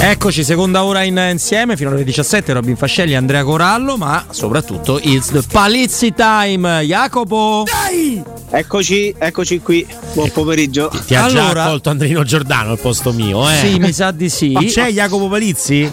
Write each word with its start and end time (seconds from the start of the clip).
Eccoci, 0.00 0.44
seconda 0.44 0.84
ora 0.84 1.02
in, 1.02 1.16
insieme 1.30 1.76
fino 1.76 1.90
alle 1.90 2.04
17. 2.04 2.52
Robin 2.52 2.76
Fascelli, 2.76 3.14
Andrea 3.14 3.42
Corallo, 3.44 3.96
ma 3.96 4.24
soprattutto 4.30 4.98
it's 5.02 5.30
the 5.30 5.42
Palizzi 5.50 6.12
time. 6.14 6.82
Jacopo, 6.84 7.64
Dai! 7.64 8.22
Eccoci, 8.50 9.14
eccoci 9.18 9.60
qui. 9.60 9.86
Buon 10.12 10.30
pomeriggio. 10.30 10.88
Ti 11.06 11.14
ha 11.14 11.26
già 11.28 11.42
Allora- 11.42 11.64
accolto 11.64 11.90
Andrino 11.90 12.22
Giordano 12.22 12.70
al 12.72 12.78
posto 12.78 13.12
mio, 13.12 13.48
eh? 13.48 13.54
sì, 13.56 13.78
mi 13.78 13.92
sa 13.92 14.10
di 14.10 14.28
sì. 14.28 14.52
Ma 14.52 14.62
c'è 14.64 14.90
Jacopo 14.90 15.28
Palizzi? 15.28 15.92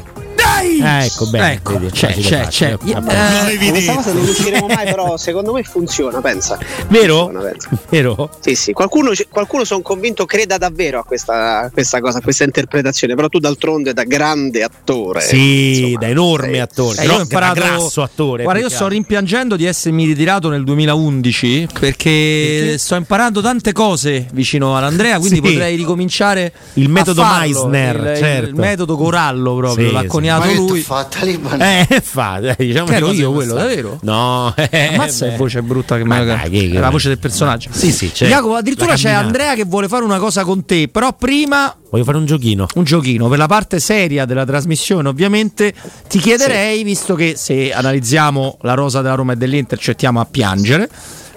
Dai! 0.56 0.80
Eh, 0.80 1.06
ecco, 1.06 1.25
bene. 1.28 1.52
Ecco, 1.53 1.73
vedi, 1.73 1.92
c'è, 1.92 2.14
c'è, 2.16 2.48
c'è. 2.48 2.78
Vabbè. 2.81 3.50
Eh, 3.52 3.70
Questa 3.70 3.94
cosa 3.95 4.14
non 4.14 4.23
riusciremo 4.25 4.67
mai, 4.67 4.86
però 4.89 5.17
secondo 5.17 5.52
me 5.53 5.64
funziona, 5.64 6.22
pensa. 6.22 6.58
Vero? 6.88 7.23
Funziona, 7.25 7.50
pensa. 7.50 7.70
Vero? 7.89 8.30
Sì, 8.39 8.56
sì, 8.56 8.72
qualcuno, 8.73 9.12
qualcuno 9.30 9.64
sono 9.66 9.81
convinto 9.81 10.25
creda 10.25 10.58
davvero 10.58 11.00
a 11.00 11.03
questa, 11.03 11.62
a 11.64 11.70
questa 11.72 12.00
cosa, 12.00 12.20
a 12.20 12.22
questa 12.22 12.44
interpretazione, 12.45 13.16
però 13.16 13.28
tu 13.28 13.39
d'altronde 13.39 13.94
da 13.94 14.03
grande 14.03 14.64
attore. 14.64 15.22
Sì, 15.22 15.80
insomma, 15.80 15.97
da 16.00 16.08
enorme 16.08 16.47
sei- 16.52 16.59
attore. 16.59 17.02
Eh, 17.02 17.06
io 17.06 17.14
ho 17.16 17.22
imparato. 17.22 17.59
da 17.59 17.66
grasso 17.67 18.02
attore. 18.02 18.44
Guarda, 18.44 18.62
io 18.62 18.69
sto 18.69 18.88
rimpiangendo 18.88 19.56
di 19.56 19.66
essermi 19.66 20.06
ritirato 20.06 20.50
nel 20.50 20.64
2011 20.64 21.67
perché, 21.80 22.78
sto 22.78 22.95
imparando 22.95 23.42
tante 23.42 23.72
cose 23.73 24.28
vicino 24.34 24.78
all'Andrea, 24.78 25.19
quindi 25.19 25.36
Sì. 25.36 25.42
potrei 25.42 25.75
ricominciare 25.75 26.53
Il 26.73 26.90
metodo 26.90 27.22
farlo. 27.22 27.67
Meissner, 27.67 28.12
il, 28.14 28.17
certo. 28.17 28.50
il 28.50 28.56
metodo 28.56 28.95
Corallo 28.95 29.56
proprio, 29.56 29.88
Sì, 29.88 29.94
l'ha 29.94 30.02
sì. 30.02 30.08
coniato 30.08 30.45
Ma 30.46 30.52
che 30.52 30.58
lui. 30.58 30.80
tu 30.80 30.86
fa 30.86 31.04
Taliban? 31.06 31.62
Eh, 31.62 32.02
fa, 32.04 32.40
dai, 32.40 32.56
diciamo 32.58 32.86
Che 32.88 32.96
ero 32.96 33.12
io 33.12 33.32
quello, 33.32 33.54
davvero? 33.56 34.00
No, 34.02 34.54
eh, 34.56 34.90
Ammazza 34.94 35.28
che 35.30 35.36
voce 35.38 35.62
brutta 35.62 35.98
che 35.98 36.04
Ma 36.04 36.20
mi 36.20 36.26
dai, 36.26 36.50
che- 36.50 36.70
è 36.72 36.80
la 36.80 36.90
voce 36.90 37.08
del 37.10 37.20
personaggio. 37.20 37.70
Sì, 37.72 37.92
sì, 37.92 38.12
c'è. 38.12 38.28
Jacopo, 38.28 38.56
addirittura 38.56 38.96
c'è. 38.96 39.12
Andrea 39.12 39.54
che 39.56 39.64
vuole 39.66 39.88
fare 39.88 40.04
una 40.04 40.18
cosa 40.20 40.44
con 40.44 40.66
te, 40.66 40.88
però 40.88 41.14
prima 41.14 41.76
Voglio 41.90 42.04
fare 42.04 42.18
un 42.18 42.26
giochino. 42.26 42.68
un 42.76 42.84
giochino 42.84 43.30
per 43.30 43.38
la 43.38 43.47
parte 43.47 43.80
seria 43.80 44.25
della 44.25 44.44
trasmissione 44.46 45.08
ovviamente 45.08 45.74
ti 46.09 46.19
chiederei 46.19 46.84
visto 46.84 47.16
che 47.16 47.36
se 47.38 47.72
analizziamo 47.72 48.58
la 48.62 48.74
rosa 48.74 49.02
della 49.02 49.16
Roma 49.16 49.34
e 49.34 49.36
dell'Inter 49.38 49.78
ci 49.80 49.90
mettiamo 49.92 50.19
a 50.19 50.25
piangere 50.30 50.90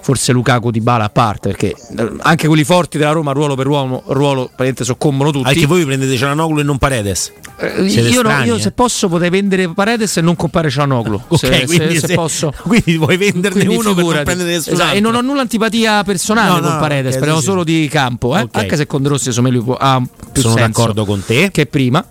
forse 0.09 0.33
Lukaku 0.33 0.71
di 0.71 0.81
Bala 0.81 1.05
a 1.05 1.09
parte 1.11 1.51
perché 1.51 1.75
eh, 1.99 2.13
anche 2.21 2.47
quelli 2.47 2.65
forti 2.65 2.97
della 2.97 3.11
Roma 3.13 3.33
ruolo 3.33 3.55
per 3.57 3.67
uomo 3.67 4.03
ruolo 4.07 4.45
praticamente 4.45 4.85
soccombono 4.85 5.31
tutti 5.31 5.49
Anche 5.49 5.67
voi 5.67 5.85
prendete 5.85 6.17
Cialanoglu 6.17 6.61
e 6.61 6.63
non 6.63 6.79
Paredes. 6.79 7.31
Eh, 7.59 7.83
io, 7.83 8.23
no- 8.23 8.43
io 8.43 8.55
eh. 8.55 8.61
se 8.61 8.71
posso 8.73 9.09
potrei 9.09 9.29
vendere 9.29 9.69
Paredes 9.69 10.17
e 10.17 10.21
non 10.23 10.35
comprare 10.35 10.71
Cianoglu 10.71 11.21
Ok, 11.29 11.39
se, 11.39 11.67
quindi, 11.67 11.99
se 11.99 12.07
se- 12.07 12.15
posso 12.15 12.55
quindi 12.63 12.97
vuoi 12.97 13.19
venderne 13.19 13.63
Quindi 13.63 13.75
uno 13.75 13.83
per 13.83 13.85
non 13.93 13.97
figurati. 13.97 14.25
prendere 14.25 14.51
nessun 14.53 14.73
Esatto. 14.73 14.95
E 14.95 15.01
non 15.01 15.15
ho 15.15 15.21
nulla 15.21 15.43
antipatia 15.43 16.03
personale 16.05 16.49
No, 16.49 16.61
con 16.61 16.73
no, 16.73 16.79
Paredes, 16.81 17.13
ok, 17.13 17.19
parliamo 17.19 17.41
sì, 17.41 17.47
solo 17.47 17.65
di 17.65 17.89
campo, 17.91 18.35
eh? 18.35 18.41
Ok. 18.43 18.57
anche 18.57 18.77
se 18.77 18.87
con 18.87 19.03
De 19.03 19.09
Rossi 19.11 19.29
insomma 19.29 19.49
lui 19.51 19.61
può- 19.63 19.77
Sono 19.79 20.07
senso 20.33 20.55
d'accordo 20.55 21.05
con 21.05 21.23
te. 21.23 21.51
che 21.51 21.67
prima. 21.67 22.03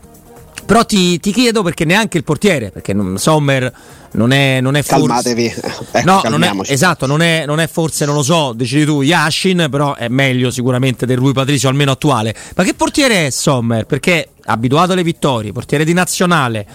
Però 0.68 0.84
ti, 0.84 1.18
ti 1.22 1.32
chiedo 1.32 1.64
perché 1.64 1.86
neanche 1.86 2.18
il 2.18 2.26
portiere, 2.26 2.72
perché 2.72 2.92
non- 2.92 3.18
Sommer 3.18 3.72
non 4.12 4.32
è, 4.34 4.60
non 4.60 4.76
è 4.76 4.82
forse. 4.84 5.06
Calmatevi. 5.08 5.46
Ecco, 5.92 6.06
no, 6.06 6.16
non 6.16 6.20
è, 6.20 6.30
calmiamoci. 6.30 6.74
esatto, 6.74 7.06
non 7.06 7.22
è, 7.22 7.46
non 7.46 7.60
è 7.62 7.68
forse, 7.68 8.06
non 8.06 8.16
lo 8.16 8.22
so, 8.22 8.52
decidi 8.54 8.84
tu, 8.84 9.02
Yashin, 9.02 9.68
però 9.72 9.96
è 9.96 10.10
meglio 10.10 10.52
sicuramente 10.52 11.06
del 11.06 11.18
Rui 11.18 11.32
Patricio, 11.32 11.70
almeno 11.70 11.92
attuale. 11.92 12.36
Ma 12.56 12.64
che 12.66 12.74
portiere 12.74 13.28
è 13.28 13.30
Sommer? 13.30 13.86
Perché 13.86 14.32
abituato 14.46 14.92
alle 14.92 15.04
vittorie, 15.04 15.54
portiere 15.54 15.86
di 15.86 15.94
nazionale, 15.94 16.68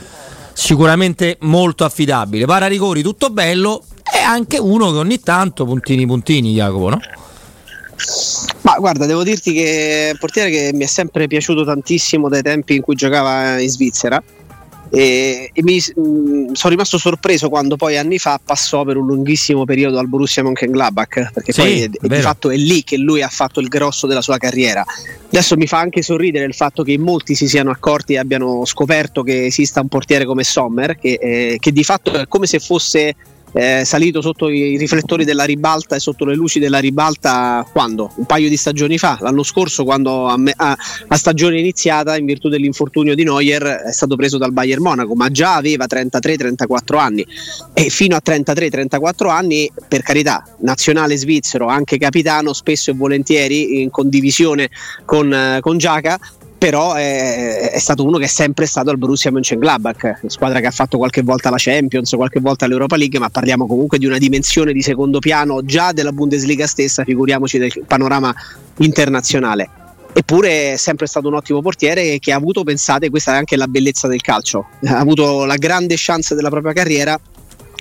sicuramente 0.54 1.36
molto 1.41 1.84
affidabile. 1.84 2.47
Para 2.47 2.66
rigori, 2.69 3.02
tutto 3.02 3.28
bello, 3.28 3.82
è 4.02 4.22
anche 4.22 4.58
uno 4.58 4.91
che 4.91 4.98
ogni 4.98 5.20
tanto 5.20 5.66
puntini 5.66 6.06
puntini, 6.06 6.54
Jacopo, 6.54 6.88
no? 6.88 6.98
Ma 8.72 8.78
guarda, 8.78 9.04
devo 9.04 9.22
dirti 9.22 9.52
che 9.52 10.08
è 10.08 10.10
un 10.12 10.18
portiere 10.18 10.50
che 10.50 10.70
mi 10.72 10.84
è 10.84 10.86
sempre 10.86 11.26
piaciuto 11.26 11.62
tantissimo 11.64 12.30
dai 12.30 12.40
tempi 12.40 12.76
in 12.76 12.80
cui 12.80 12.94
giocava 12.94 13.58
in 13.60 13.68
Svizzera. 13.68 14.22
E, 14.94 15.50
e 15.52 15.62
mi 15.62 15.76
mh, 15.76 16.52
sono 16.52 16.70
rimasto 16.72 16.98
sorpreso 16.98 17.48
quando 17.48 17.76
poi 17.76 17.96
anni 17.96 18.18
fa 18.18 18.38
passò 18.44 18.84
per 18.84 18.98
un 18.98 19.06
lunghissimo 19.06 19.64
periodo 19.64 19.98
al 19.98 20.06
Borussia 20.06 20.42
Mönchengladbach 20.42 21.30
perché 21.32 21.52
Sì, 21.52 21.60
poi 21.62 21.80
è- 21.80 21.88
è 21.88 22.08
di 22.08 22.20
fatto 22.20 22.50
è 22.50 22.56
lì 22.56 22.84
che 22.84 22.98
lui 22.98 23.22
ha 23.22 23.28
fatto 23.28 23.60
il 23.60 23.68
grosso 23.68 24.06
della 24.06 24.20
sua 24.20 24.36
carriera 24.36 24.84
adesso 25.28 25.56
mi 25.56 25.66
fa 25.66 25.78
anche 25.78 26.02
sorridere 26.02 26.44
il 26.44 26.52
fatto 26.52 26.82
che 26.82 26.98
molti 26.98 27.34
si 27.34 27.48
siano 27.48 27.70
accorti 27.70 28.12
e 28.12 28.18
abbiano 28.18 28.66
scoperto 28.66 29.22
che 29.22 29.46
esista 29.46 29.80
un 29.80 29.88
portiere 29.88 30.26
come 30.26 30.44
Sommer 30.44 30.98
che, 30.98 31.18
eh, 31.18 31.56
che 31.58 31.72
di 31.72 31.84
fatto 31.84 32.12
è 32.12 32.28
come 32.28 32.46
se 32.46 32.58
fosse 32.58 33.14
eh, 33.52 33.84
salito 33.84 34.20
sotto 34.20 34.48
i 34.48 34.76
riflettori 34.76 35.24
della 35.24 35.44
ribalta 35.44 35.96
e 35.96 36.00
sotto 36.00 36.24
le 36.24 36.34
luci 36.34 36.58
della 36.58 36.78
ribalta 36.78 37.66
quando? 37.70 38.10
Un 38.16 38.24
paio 38.24 38.48
di 38.48 38.56
stagioni 38.56 38.98
fa, 38.98 39.18
l'anno 39.20 39.42
scorso 39.42 39.84
quando 39.84 40.26
a, 40.26 40.36
me- 40.36 40.54
a- 40.56 40.76
a 41.08 41.16
stagione 41.16 41.58
iniziata 41.58 42.16
in 42.16 42.24
virtù 42.24 42.48
dell'infortunio 42.48 43.14
di 43.14 43.24
Neuer 43.24 43.62
è 43.62 43.92
stato 43.92 44.16
preso 44.16 44.38
dal 44.38 44.52
Bayern 44.52 44.82
Monaco, 44.82 45.14
ma 45.14 45.30
già 45.30 45.56
aveva 45.56 45.86
33-34 45.88 46.98
anni 46.98 47.26
e 47.74 47.88
fino 47.88 48.16
a 48.16 48.22
33-34 48.24 49.28
anni, 49.28 49.70
per 49.88 50.02
carità, 50.02 50.44
nazionale 50.60 51.16
svizzero, 51.16 51.66
anche 51.66 51.98
capitano, 51.98 52.52
spesso 52.52 52.90
e 52.90 52.94
volentieri 52.94 53.82
in 53.82 53.90
condivisione 53.90 54.70
con, 55.04 55.32
eh, 55.32 55.58
con 55.60 55.78
Giaca, 55.78 56.19
però 56.62 56.92
è, 56.92 57.72
è 57.72 57.78
stato 57.80 58.04
uno 58.04 58.18
che 58.18 58.26
è 58.26 58.28
sempre 58.28 58.66
stato 58.66 58.88
al 58.88 58.96
Borussia 58.96 59.32
Mönchengladbach, 59.32 60.20
squadra 60.26 60.60
che 60.60 60.68
ha 60.68 60.70
fatto 60.70 60.96
qualche 60.96 61.22
volta 61.22 61.50
la 61.50 61.56
Champions, 61.58 62.12
qualche 62.12 62.38
volta 62.38 62.68
l'Europa 62.68 62.94
League, 62.94 63.18
ma 63.18 63.30
parliamo 63.30 63.66
comunque 63.66 63.98
di 63.98 64.06
una 64.06 64.16
dimensione 64.16 64.72
di 64.72 64.80
secondo 64.80 65.18
piano 65.18 65.64
già 65.64 65.90
della 65.90 66.12
Bundesliga 66.12 66.68
stessa, 66.68 67.02
figuriamoci 67.02 67.58
del 67.58 67.82
panorama 67.84 68.32
internazionale. 68.76 69.70
Eppure 70.12 70.74
è 70.74 70.76
sempre 70.76 71.08
stato 71.08 71.26
un 71.26 71.34
ottimo 71.34 71.60
portiere 71.62 72.20
che 72.20 72.30
ha 72.30 72.36
avuto, 72.36 72.62
pensate, 72.62 73.10
questa 73.10 73.32
è 73.32 73.38
anche 73.38 73.56
la 73.56 73.66
bellezza 73.66 74.06
del 74.06 74.20
calcio, 74.20 74.66
ha 74.84 74.98
avuto 74.98 75.44
la 75.44 75.56
grande 75.56 75.96
chance 75.98 76.36
della 76.36 76.48
propria 76.48 76.72
carriera 76.72 77.18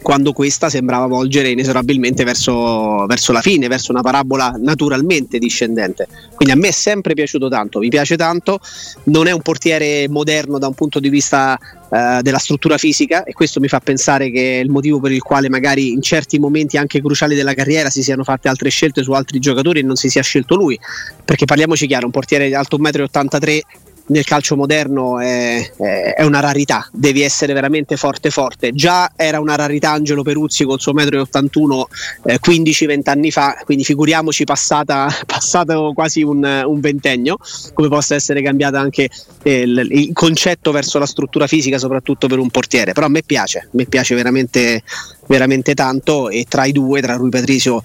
quando 0.02 0.34
questa 0.34 0.70
sembrava 0.70 1.06
volgere 1.06 1.50
inesorabilmente 1.50 2.24
verso, 2.24 3.06
verso 3.08 3.32
la 3.32 3.42
fine, 3.42 3.68
verso 3.68 3.92
una 3.92 4.02
parabola 4.02 4.56
naturalmente 4.58 5.38
discendente. 5.38 6.08
Quindi 6.36 6.54
a 6.54 6.58
me 6.58 6.70
è 6.70 6.72
sempre 6.72 7.14
piaciuto 7.14 7.50
tanto, 7.50 7.80
mi 7.80 7.90
piace 7.90 8.16
tanto, 8.16 8.60
non 9.06 9.28
è 9.28 9.32
un 9.32 9.42
portiere 9.42 10.08
moderno 10.10 10.58
da 10.58 10.68
un 10.68 10.74
punto 10.74 11.00
di 11.00 11.10
vista 11.10 11.58
eh, 11.92 12.20
della 12.22 12.40
struttura 12.40 12.78
fisica 12.78 13.24
e 13.24 13.34
questo 13.34 13.60
mi 13.60 13.68
fa 13.68 13.80
pensare 13.80 14.32
che 14.32 14.60
è 14.60 14.64
il 14.64 14.70
motivo 14.70 15.00
per 15.00 15.12
il 15.12 15.22
quale 15.22 15.50
magari 15.50 15.92
in 15.92 16.02
certi 16.02 16.40
momenti 16.40 16.78
anche 16.78 17.02
cruciali 17.02 17.36
della 17.36 17.54
carriera 17.54 17.90
si 17.90 18.02
siano 18.02 18.24
fatte 18.24 18.48
altre 18.48 18.70
scelte 18.70 19.04
su 19.04 19.12
altri 19.12 19.40
giocatori 19.40 19.80
e 19.80 19.84
non 19.84 19.96
si 19.96 20.10
sia 20.10 20.24
scelto 20.24 20.56
lui, 20.56 20.80
perché 21.24 21.46
parliamoci 21.46 21.88
chiaro, 21.88 22.06
un 22.06 22.12
portiere 22.12 22.54
alto 22.56 22.78
1,83 22.78 23.58
m 23.58 23.91
nel 24.12 24.26
calcio 24.26 24.56
moderno 24.56 25.20
è, 25.20 25.72
è, 26.16 26.24
una 26.24 26.42
rarità, 26.42 26.88
devi 26.92 27.22
essere 27.22 27.54
veramente 27.54 27.96
forte 27.96 28.30
forte. 28.30 28.74
Già 28.74 29.12
era 29.16 29.40
una 29.40 29.56
rarità 29.56 29.92
Angelo 29.92 30.22
Peruzzi 30.22 30.66
col 30.66 30.80
suo 30.80 30.94
metro 30.94 31.18
e 31.18 31.22
81 31.22 31.88
eh, 32.26 32.40
15-20 32.46 33.02
anni 33.10 33.32
fa, 33.32 33.58
quindi 33.64 33.84
figuriamoci 33.84 34.44
passata, 34.44 35.08
passato 35.26 35.92
quasi 35.96 36.22
un, 36.22 36.44
un, 36.44 36.80
ventennio, 36.80 37.38
come 37.74 37.88
possa 37.88 38.16
essere 38.16 38.42
cambiato 38.42 38.78
anche 38.78 39.10
eh, 39.44 39.62
il, 39.62 39.88
il, 39.90 40.14
concetto 40.14 40.72
verso 40.72 41.00
la 41.00 41.06
struttura 41.06 41.48
fisica, 41.48 41.78
soprattutto 41.78 42.28
per 42.28 42.40
un 42.40 42.50
portiere. 42.50 42.92
Però 42.92 43.06
a 43.06 43.10
me 43.10 43.24
piace, 43.24 43.60
a 43.60 43.68
me 43.72 43.86
piace 43.86 44.14
veramente, 44.14 44.84
veramente 45.28 45.74
tanto 45.74 46.30
e 46.30 46.46
tra 46.48 46.66
i 46.66 46.74
due, 46.74 47.02
tra 47.02 47.16
Rui 47.16 47.30
Patricio 47.30 47.82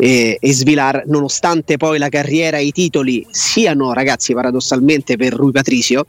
e, 0.00 0.38
e 0.40 0.52
Svilar, 0.54 1.04
nonostante 1.06 1.76
poi 1.76 1.98
la 1.98 2.08
carriera 2.08 2.56
e 2.56 2.64
i 2.64 2.72
titoli 2.72 3.26
siano 3.30 3.92
ragazzi 3.92 4.32
paradossalmente 4.32 5.16
per 5.16 5.34
Rui 5.34 5.52
Patricio, 5.52 6.06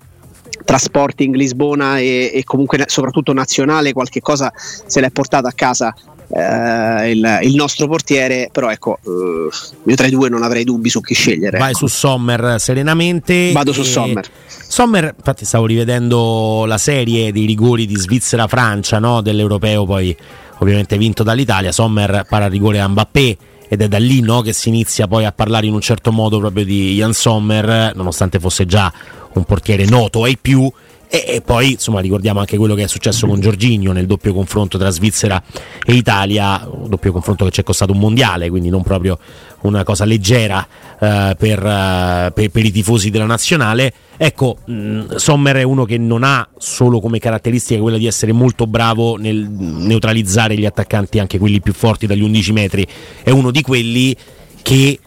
tra 0.63 0.77
Sporting, 0.77 1.35
Lisbona 1.35 1.99
e, 1.99 2.31
e, 2.33 2.43
comunque 2.45 2.85
soprattutto 2.87 3.33
nazionale 3.33 3.91
qualche 3.91 4.21
cosa 4.21 4.51
se 4.55 5.01
l'è 5.01 5.09
portata 5.09 5.49
a 5.49 5.51
casa 5.53 5.93
eh, 6.33 7.11
il, 7.11 7.39
il, 7.43 7.55
nostro 7.55 7.87
portiere 7.87 8.49
però 8.51 8.69
ecco 8.69 8.99
eh, 9.03 9.49
io 9.89 9.95
tra 9.95 10.07
i 10.07 10.11
due 10.11 10.29
non 10.29 10.43
avrei 10.43 10.63
dubbi 10.63 10.89
su 10.89 11.01
chi 11.01 11.13
scegliere 11.13 11.57
vai 11.57 11.71
ecco. 11.71 11.79
su 11.79 11.87
Sommer 11.87 12.55
serenamente 12.57 13.51
vado 13.51 13.73
su 13.73 13.83
Sommer 13.83 14.25
Sommer 14.47 15.13
infatti 15.17 15.43
stavo 15.43 15.65
rivedendo 15.65 16.63
la 16.65 16.77
serie 16.77 17.33
dei 17.33 17.45
rigori 17.45 17.85
di 17.85 17.97
Svizzera-Francia 17.97 18.99
no? 18.99 19.21
dell'europeo 19.21 19.85
poi 19.85 20.15
ovviamente 20.59 20.97
vinto 20.97 21.23
dall'Italia 21.23 21.73
Sommer 21.73 22.25
para 22.29 22.47
rigore 22.47 22.79
a 22.79 22.87
Mbappé 22.87 23.37
ed 23.71 23.81
è 23.81 23.87
da 23.87 23.99
lì 23.99 24.19
no, 24.19 24.41
che 24.41 24.51
si 24.51 24.67
inizia 24.67 25.07
poi 25.07 25.23
a 25.23 25.31
parlare 25.31 25.65
in 25.65 25.73
un 25.73 25.79
certo 25.79 26.11
modo 26.11 26.39
proprio 26.39 26.65
di 26.65 26.95
Jan 26.95 27.13
Sommer, 27.13 27.95
nonostante 27.95 28.37
fosse 28.37 28.65
già 28.65 28.91
un 29.31 29.45
portiere 29.45 29.85
noto 29.85 30.23
ai 30.23 30.37
più. 30.37 30.69
E, 31.13 31.25
e, 31.27 31.41
poi 31.41 31.71
insomma 31.71 31.99
ricordiamo 31.99 32.39
anche 32.39 32.55
quello 32.55 32.73
che 32.73 32.83
è 32.83 32.87
successo 32.87 33.27
con 33.27 33.41
Giorginio 33.41 33.91
nel 33.91 34.05
doppio 34.05 34.33
confronto 34.33 34.77
tra 34.77 34.89
Svizzera 34.91 35.43
e 35.85 35.93
Italia, 35.93 36.65
un 36.71 36.87
doppio 36.87 37.11
confronto 37.11 37.43
che 37.43 37.51
ci 37.51 37.59
è 37.59 37.63
costato 37.65 37.91
un 37.91 37.99
mondiale, 37.99 38.49
quindi 38.49 38.69
non 38.69 38.81
proprio 38.81 39.19
una 39.63 39.83
cosa 39.83 40.05
leggera 40.05 40.65
eh, 40.97 41.35
per, 41.37 41.65
eh, 41.65 42.31
per, 42.33 42.49
per, 42.49 42.63
i 42.63 42.71
tifosi 42.71 43.09
della 43.09 43.25
nazionale. 43.25 43.93
Ecco, 44.15 44.59
mh, 44.63 45.15
Sommer 45.15 45.57
è 45.57 45.63
uno 45.63 45.83
che 45.83 45.97
non 45.97 46.23
ha 46.23 46.47
solo 46.57 47.01
come 47.01 47.19
caratteristica 47.19 47.81
quella 47.81 47.97
di 47.97 48.07
essere 48.07 48.31
molto 48.31 48.65
bravo 48.65 49.17
nel 49.17 49.49
neutralizzare 49.49 50.55
gli 50.55 50.65
attaccanti, 50.65 51.19
anche 51.19 51.39
quelli 51.39 51.59
più 51.59 51.73
forti 51.73 52.07
dagli 52.07 52.21
11 52.21 52.53
metri, 52.53 52.87
è 53.21 53.31
uno 53.31 53.51
di 53.51 53.61
quelli 53.61 54.15
che 54.61 54.97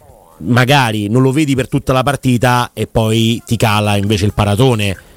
magari 0.40 1.08
non 1.08 1.22
lo 1.22 1.32
vedi 1.32 1.54
per 1.54 1.66
tutta 1.66 1.94
la 1.94 2.02
partita 2.02 2.72
e 2.74 2.86
poi 2.86 3.42
ti 3.46 3.56
cala 3.56 3.96
invece 3.96 4.26
il 4.26 4.34
paratone. 4.34 5.12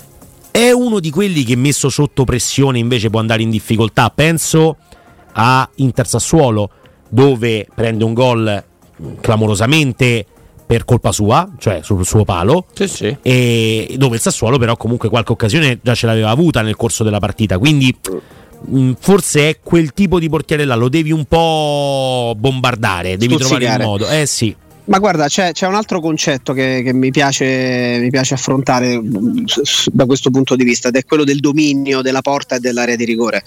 È 0.58 0.72
uno 0.72 1.00
di 1.00 1.12
quelli 1.12 1.44
che 1.44 1.56
messo 1.56 1.88
sotto 1.88 2.24
pressione 2.24 2.80
invece 2.80 3.12
può 3.12 3.20
andare 3.20 3.44
in 3.44 3.52
difficoltà. 3.52 4.10
Penso 4.10 4.78
a 5.34 5.70
Inter 5.76 6.08
Sassuolo 6.08 6.72
dove 7.08 7.68
prende 7.76 8.04
un 8.04 8.14
gol 8.16 8.64
clamorosamente 9.22 10.26
per 10.66 10.84
colpa 10.84 11.12
sua, 11.12 11.48
cioè 11.60 11.82
sul 11.84 12.04
suo 12.04 12.26
palo, 12.26 12.66
sì, 12.74 12.88
sì. 12.88 13.16
e 13.22 13.94
dove 14.00 14.16
il 14.16 14.22
Sassuolo 14.24 14.58
però 14.58 14.76
comunque 14.78 15.10
qualche 15.10 15.32
occasione 15.32 15.78
già 15.80 15.94
ce 15.94 16.08
l'aveva 16.08 16.32
avuta 16.32 16.64
nel 16.64 16.76
corso 16.76 17.04
della 17.04 17.20
partita, 17.20 17.60
quindi 17.60 17.96
mm, 18.68 18.94
forse 19.00 19.50
è 19.50 19.60
quel 19.62 19.94
tipo 19.94 20.18
di 20.18 20.28
portiere 20.28 20.66
là, 20.66 20.74
lo 20.74 20.90
devi 20.90 21.12
un 21.12 21.26
po' 21.26 22.34
bombardare, 22.36 23.16
devi 23.16 23.36
Stuzzicare. 23.36 23.64
trovare 23.64 23.84
il 23.84 23.88
modo. 23.88 24.10
Eh 24.10 24.26
sì. 24.26 24.56
Ma 24.88 25.00
guarda, 25.00 25.28
c'è, 25.28 25.52
c'è, 25.52 25.68
un 25.68 25.76
altro 25.76 26.00
concetto 26.00 26.54
che, 26.54 26.82
che 26.82 26.94
mi, 26.94 27.12
piace, 27.12 27.98
mi, 28.00 28.10
piace, 28.10 28.36
affrontare 28.36 29.02
da 29.92 30.06
questo 30.06 30.30
punto 30.30 30.56
di 30.56 30.64
vista 30.64 30.88
ed 30.88 30.96
è 30.96 31.04
quello 31.04 31.26
del 31.26 31.40
dominio 31.40 32.02
della 32.02 32.22
porta 32.22 32.56
e 32.56 32.60
dell'area 32.60 32.96
di 32.96 33.04
rigore. 33.04 33.44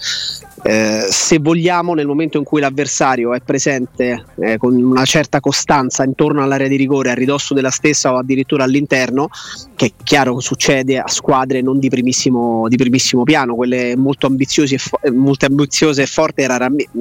Eh, 0.63 1.07
se 1.09 1.39
vogliamo, 1.39 1.95
nel 1.95 2.05
momento 2.05 2.37
in 2.37 2.43
cui 2.43 2.61
l'avversario 2.61 3.33
è 3.33 3.39
presente 3.39 4.23
eh, 4.39 4.57
con 4.57 4.75
una 4.75 5.03
certa 5.05 5.39
costanza 5.39 6.03
intorno 6.03 6.43
all'area 6.43 6.67
di 6.67 6.75
rigore, 6.75 7.09
a 7.09 7.15
ridosso 7.15 7.55
della 7.55 7.71
stessa 7.71 8.13
o 8.13 8.17
addirittura 8.17 8.63
all'interno, 8.63 9.29
che 9.75 9.87
è 9.87 9.91
chiaro 10.03 10.39
succede 10.39 10.99
a 10.99 11.07
squadre 11.07 11.61
non 11.61 11.79
di 11.79 11.89
primissimo, 11.89 12.67
di 12.67 12.77
primissimo 12.77 13.23
piano, 13.23 13.55
quelle 13.55 13.95
molto, 13.95 14.31
e 14.31 14.77
fo- 14.77 14.99
eh, 15.01 15.09
molto 15.09 15.47
ambiziose 15.47 16.03
e 16.03 16.05
forti, 16.05 16.45
raramente, 16.45 16.91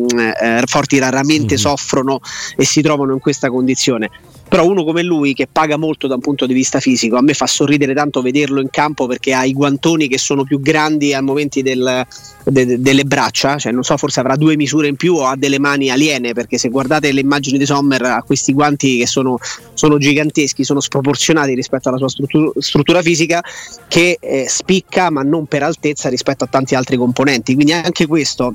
eh, 0.40 0.62
forti 0.64 0.98
raramente 0.98 1.54
mm. 1.56 1.58
soffrono 1.58 2.20
e 2.56 2.64
si 2.64 2.80
trovano 2.80 3.12
in 3.12 3.20
questa 3.20 3.50
condizione 3.50 4.08
però 4.50 4.66
uno 4.66 4.82
come 4.82 5.04
lui 5.04 5.32
che 5.32 5.46
paga 5.46 5.76
molto 5.76 6.08
da 6.08 6.14
un 6.14 6.20
punto 6.20 6.44
di 6.44 6.52
vista 6.52 6.80
fisico 6.80 7.16
a 7.16 7.22
me 7.22 7.34
fa 7.34 7.46
sorridere 7.46 7.94
tanto 7.94 8.20
vederlo 8.20 8.60
in 8.60 8.68
campo 8.68 9.06
perché 9.06 9.32
ha 9.32 9.44
i 9.44 9.52
guantoni 9.52 10.08
che 10.08 10.18
sono 10.18 10.42
più 10.42 10.60
grandi 10.60 11.14
a 11.14 11.22
momenti 11.22 11.62
del, 11.62 12.04
de, 12.44 12.80
delle 12.80 13.04
braccia. 13.04 13.58
Cioè 13.58 13.70
non 13.70 13.84
so 13.84 13.96
forse 13.96 14.18
avrà 14.18 14.34
due 14.34 14.56
misure 14.56 14.88
in 14.88 14.96
più 14.96 15.14
o 15.14 15.26
ha 15.26 15.36
delle 15.36 15.60
mani 15.60 15.88
aliene 15.88 16.32
perché 16.32 16.58
se 16.58 16.68
guardate 16.68 17.12
le 17.12 17.20
immagini 17.20 17.58
di 17.58 17.64
Sommer 17.64 18.02
ha 18.02 18.24
questi 18.26 18.52
guanti 18.52 18.98
che 18.98 19.06
sono, 19.06 19.38
sono 19.72 19.98
giganteschi 19.98 20.64
sono 20.64 20.80
sproporzionati 20.80 21.54
rispetto 21.54 21.88
alla 21.88 21.98
sua 21.98 22.08
struttura, 22.08 22.50
struttura 22.58 23.02
fisica 23.02 23.40
che 23.86 24.18
eh, 24.20 24.46
spicca 24.48 25.10
ma 25.10 25.22
non 25.22 25.46
per 25.46 25.62
altezza 25.62 26.08
rispetto 26.08 26.42
a 26.42 26.48
tanti 26.48 26.74
altri 26.74 26.96
componenti. 26.96 27.54
Quindi 27.54 27.72
anche 27.72 28.08
questo 28.08 28.52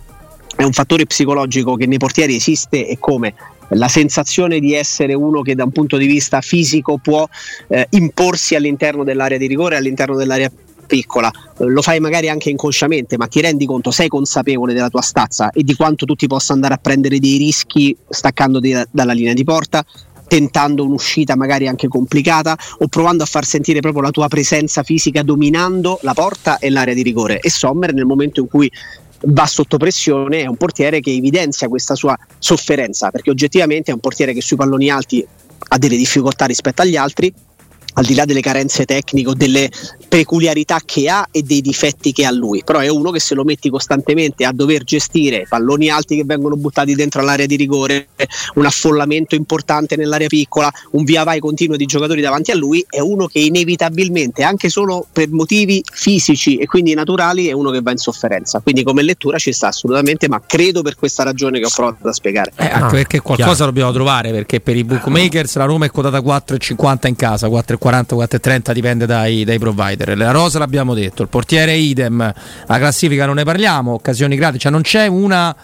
è 0.58 0.64
un 0.64 0.74
fattore 0.74 1.06
psicologico 1.06 1.76
che 1.76 1.86
nei 1.86 1.98
portieri 1.98 2.36
esiste 2.36 2.86
e 2.86 2.98
come 3.00 3.34
la 3.70 3.88
sensazione 3.88 4.60
di 4.60 4.74
essere 4.74 5.14
uno 5.14 5.42
che 5.42 5.56
da 5.56 5.64
un 5.64 5.72
punto 5.72 5.98
di 5.98 6.06
vista 6.06 6.42
fisico 6.42 6.98
può 6.98 7.28
eh, 7.68 7.88
imporsi 7.92 8.56
all'interno 8.56 9.04
dell'area 9.04 9.38
di 9.38 9.48
rigore, 9.48 9.76
all'interno 9.76 10.16
dell'area 10.16 10.52
piccola, 10.86 11.32
lo 11.58 11.82
fai 11.82 12.00
magari 12.00 12.30
anche 12.30 12.50
inconsciamente, 12.50 13.18
ma 13.18 13.28
ti 13.28 13.42
rendi 13.42 13.66
conto, 13.66 13.92
sei 13.92 14.08
consapevole 14.08 14.74
della 14.74 14.90
tua 14.90 15.02
stazza 15.02 15.50
e 15.52 15.64
di 15.64 15.76
quanto 15.76 16.06
tu 16.06 16.16
ti 16.16 16.28
possa 16.28 16.54
andare 16.54 16.76
a 16.76 16.78
prendere 16.78 17.20
dei 17.20 17.38
rischi 17.38 17.96
staccandoti 18.08 18.72
da, 18.72 18.88
dalla 18.92 19.14
linea 19.14 19.34
di 19.34 19.44
porta, 19.44 19.84
tentando 20.28 20.84
un'uscita 20.84 21.36
magari 21.36 21.68
anche 21.68 21.88
complicata 21.88 22.58
o 22.80 22.88
provando 22.88 23.24
a 23.24 23.26
far 23.26 23.46
sentire 23.46 23.80
proprio 23.80 24.02
la 24.02 24.12
tua 24.12 24.28
presenza 24.28 24.84
fisica 24.84 25.22
dominando 25.24 26.00
la 26.02 26.14
porta 26.14 26.58
e 26.60 26.70
l'area 26.70 26.94
di 26.94 27.04
rigore. 27.04 27.40
E 27.40 27.50
Sommer 27.50 27.94
nel 27.94 28.06
momento 28.06 28.42
in 28.42 28.48
cui 28.48 28.72
va 29.22 29.46
sotto 29.46 29.78
pressione, 29.78 30.42
è 30.42 30.46
un 30.46 30.58
portiere 30.58 31.00
che 31.00 31.12
evidenzia 31.12 31.68
questa 31.68 31.96
sua 31.96 32.18
sofferenza, 32.38 33.12
perché 33.12 33.30
oggettivamente 33.30 33.92
è 33.92 33.94
un 33.94 34.00
portiere 34.00 34.34
che 34.34 34.42
sui 34.42 34.58
palloni 34.58 34.90
alti 34.90 35.26
ha 35.68 35.78
delle 35.78 35.98
difficoltà 35.98 36.46
rispetto 36.46 36.82
agli 36.82 36.96
altri, 36.96 37.34
al 37.98 38.06
di 38.06 38.14
là 38.14 38.26
delle 38.26 38.42
carenze 38.42 38.86
tecniche 38.86 39.30
o 39.30 39.34
delle 39.34 39.70
peculiarità 40.08 40.80
che 40.84 41.10
ha 41.10 41.28
e 41.32 41.42
dei 41.42 41.62
difetti 41.62 42.12
che 42.12 42.26
ha 42.26 42.32
lui, 42.32 42.64
però 42.64 42.80
è 42.80 42.88
uno 42.88 43.12
che 43.12 43.20
se 43.20 43.36
lo 43.36 43.44
metti 43.44 43.70
costantemente 43.70 44.46
a 44.46 44.52
dover 44.52 44.84
gestire 44.84 45.46
palloni 45.48 45.90
alti 45.90 46.16
che 46.16 46.24
vengono 46.26 46.56
buttati 46.56 46.96
dentro 46.96 47.22
all'area 47.22 47.46
di 47.46 47.56
rigore, 47.56 48.10
un 48.56 48.66
affollamento 48.66 49.36
importante 49.36 49.96
nell'area 49.96 50.28
piccola, 50.28 50.72
un 50.92 51.04
via 51.04 51.24
vai 51.24 51.40
continuo 51.40 51.76
di 51.76 51.86
giocatori 51.86 52.22
davanti 52.22 52.52
a 52.52 52.56
lui, 52.56 52.86
è 52.90 53.00
uno 53.00 53.28
che 53.28 53.40
inevitabilmente, 53.40 54.44
anche 54.44 54.70
solo 54.70 55.06
per 55.12 55.30
motivi 55.30 55.84
fisici 55.92 56.58
e 56.58 56.66
quindi 56.66 56.94
naturali, 56.94 57.48
è 57.48 57.52
uno 57.52 57.72
che 57.72 57.82
va 57.82 57.92
in 57.92 57.98
sofferenza. 57.98 58.60
Quindi 58.60 58.84
come 58.84 59.02
lettura 59.02 59.38
ci 59.38 59.52
sta 59.52 59.68
assolutamente, 59.68 60.28
ma 60.28 60.42
credo 60.46 60.82
per 60.82 60.96
questa 60.96 61.24
ragione 61.24 61.60
che 61.60 61.66
ho 61.66 61.72
provato 61.74 62.08
a 62.08 62.14
spiegare. 62.14 62.52
Eh, 62.56 62.66
anche 62.66 62.86
ah, 62.86 62.90
perché 62.90 63.20
qualcosa 63.20 63.54
chiaro. 63.54 63.66
dobbiamo 63.66 63.92
trovare, 63.92 64.32
perché 64.32 64.60
per 64.60 64.76
i 64.76 64.84
bookmakers 64.84 65.56
la 65.56 65.66
Roma 65.66 65.86
è 65.86 65.90
quotata 65.90 66.20
4,50 66.20 67.08
in 67.08 67.16
casa, 67.16 67.48
4,40 67.48 67.78
40 67.78 68.16
4,30 68.16 68.74
dipende 68.74 69.06
dai, 69.06 69.44
dai, 69.44 69.60
provider. 69.60 69.95
La 69.98 70.32
rosa 70.32 70.60
l'abbiamo 70.60 70.94
detto, 70.94 71.22
il 71.22 71.30
portiere 71.30 71.76
idem, 71.76 72.34
la 72.66 72.78
classifica 72.78 73.26
non 73.26 73.36
ne 73.36 73.44
parliamo, 73.44 73.94
occasioni 73.94 74.36
gratis, 74.36 74.62
cioè 74.62 74.72
non 74.72 74.82
c'è 74.82 75.08
una 75.08 75.56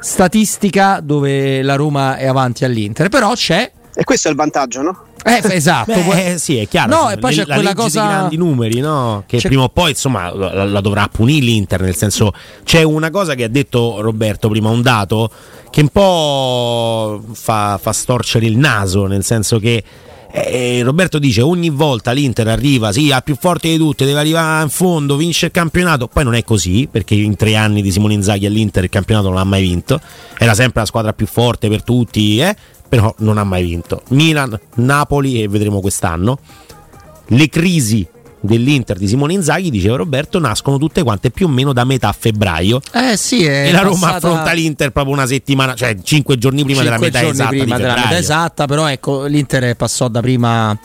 statistica 0.00 1.00
dove 1.02 1.62
la 1.62 1.76
Roma 1.76 2.16
è 2.16 2.26
avanti 2.26 2.64
all'Inter, 2.64 3.08
però 3.08 3.32
c'è. 3.32 3.70
E 3.94 4.04
questo 4.04 4.28
è 4.28 4.30
il 4.30 4.36
vantaggio, 4.36 4.82
no? 4.82 5.04
Eh, 5.26 5.40
esatto, 5.54 5.92
Beh, 5.92 6.32
eh, 6.32 6.38
sì, 6.38 6.58
è 6.58 6.68
chiaro. 6.68 6.94
No, 6.94 7.10
e 7.10 7.16
poi 7.16 7.34
c'è 7.34 7.46
la 7.46 7.54
quella 7.54 7.74
cosa. 7.74 8.02
di 8.02 8.08
grandi 8.08 8.36
numeri, 8.36 8.80
no? 8.80 9.24
Che 9.26 9.38
c'è... 9.38 9.48
prima 9.48 9.62
o 9.62 9.70
poi, 9.70 9.90
insomma, 9.90 10.34
la, 10.34 10.64
la, 10.64 10.80
dovrà 10.82 11.08
punire 11.10 11.46
l'Inter. 11.46 11.80
Nel 11.80 11.96
senso, 11.96 12.34
c'è 12.62 12.82
una 12.82 13.10
cosa 13.10 13.34
che 13.34 13.44
ha 13.44 13.48
detto 13.48 14.02
Roberto 14.02 14.50
prima, 14.50 14.68
un 14.68 14.82
dato 14.82 15.30
che 15.70 15.80
un 15.80 15.88
po' 15.88 17.24
fa, 17.32 17.78
fa 17.80 17.92
storcere 17.92 18.44
il 18.44 18.58
naso, 18.58 19.06
nel 19.06 19.24
senso 19.24 19.58
che 19.58 19.82
eh, 20.36 20.82
Roberto 20.82 21.20
dice 21.20 21.42
ogni 21.42 21.70
volta 21.70 22.10
l'Inter 22.10 22.48
arriva, 22.48 22.90
sì, 22.90 23.12
ha 23.12 23.20
più 23.20 23.36
forte 23.38 23.68
di 23.68 23.76
tutte, 23.76 24.04
deve 24.04 24.18
arrivare 24.18 24.64
in 24.64 24.68
fondo, 24.68 25.16
vince 25.16 25.46
il 25.46 25.52
campionato. 25.52 26.08
Poi 26.08 26.24
non 26.24 26.34
è 26.34 26.42
così, 26.42 26.88
perché 26.90 27.14
in 27.14 27.36
tre 27.36 27.54
anni 27.54 27.82
di 27.82 27.92
Simone 27.92 28.14
Inzaghi 28.14 28.44
all'Inter 28.44 28.82
il 28.82 28.90
campionato 28.90 29.28
non 29.28 29.38
ha 29.38 29.44
mai 29.44 29.62
vinto. 29.62 30.00
Era 30.36 30.54
sempre 30.54 30.80
la 30.80 30.86
squadra 30.86 31.12
più 31.12 31.26
forte 31.26 31.68
per 31.68 31.84
tutti, 31.84 32.40
eh? 32.40 32.56
però 32.88 33.14
non 33.18 33.38
ha 33.38 33.44
mai 33.44 33.62
vinto. 33.62 34.02
Milan, 34.08 34.58
Napoli 34.74 35.40
e 35.40 35.46
vedremo 35.46 35.80
quest'anno. 35.80 36.40
Le 37.26 37.48
crisi 37.48 38.04
dell'Inter 38.44 38.98
di 38.98 39.08
Simone 39.08 39.32
Inzaghi, 39.32 39.70
diceva 39.70 39.96
Roberto, 39.96 40.38
nascono 40.38 40.76
tutte 40.78 41.02
quante 41.02 41.30
più 41.30 41.46
o 41.46 41.48
meno 41.48 41.72
da 41.72 41.84
metà 41.84 42.14
febbraio. 42.16 42.80
Eh 42.92 43.16
sì, 43.16 43.44
e 43.44 43.70
la 43.72 43.80
Roma 43.80 43.98
passata... 43.98 44.28
affronta 44.28 44.52
l'Inter 44.52 44.90
proprio 44.90 45.14
una 45.14 45.26
settimana, 45.26 45.74
cioè 45.74 45.96
cinque 46.02 46.36
giorni 46.36 46.62
prima 46.64 46.82
della 46.82 46.98
metà 46.98 47.22
esatta. 47.26 47.48
Prima 47.48 47.76
della 47.76 47.94
metà 47.94 48.18
esatta, 48.18 48.66
però 48.66 48.86
ecco, 48.86 49.24
l'Inter 49.24 49.74
passò 49.76 50.08
da 50.08 50.20
prima 50.20 50.78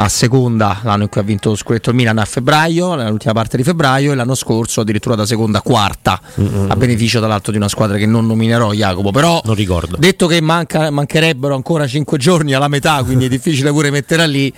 a 0.00 0.08
seconda 0.08 0.80
l'anno 0.84 1.04
in 1.04 1.08
cui 1.08 1.20
ha 1.20 1.24
vinto 1.24 1.48
lo 1.50 1.56
scudetto 1.56 1.90
il 1.90 1.96
Milan 1.96 2.18
a 2.18 2.24
febbraio, 2.24 2.94
l'ultima 3.08 3.32
parte 3.32 3.56
di 3.56 3.62
febbraio, 3.62 4.12
e 4.12 4.14
l'anno 4.14 4.34
scorso 4.34 4.82
addirittura 4.82 5.14
da 5.14 5.26
seconda 5.26 5.58
a 5.58 5.62
quarta, 5.62 6.20
mm-hmm. 6.40 6.70
a 6.70 6.76
beneficio 6.76 7.20
dall'altro 7.20 7.52
di 7.52 7.58
una 7.58 7.68
squadra 7.68 7.96
che 7.96 8.06
non 8.06 8.26
nominerò 8.26 8.72
Jacopo. 8.72 9.10
Però 9.10 9.40
non 9.44 9.54
ricordo. 9.54 9.96
detto 9.98 10.26
che 10.26 10.40
manca, 10.40 10.90
mancherebbero 10.90 11.54
ancora 11.54 11.86
cinque 11.86 12.18
giorni 12.18 12.52
alla 12.52 12.68
metà, 12.68 13.02
quindi 13.02 13.24
è 13.24 13.28
difficile 13.30 13.70
pure 13.70 13.90
metterla 13.90 14.26
lì 14.26 14.52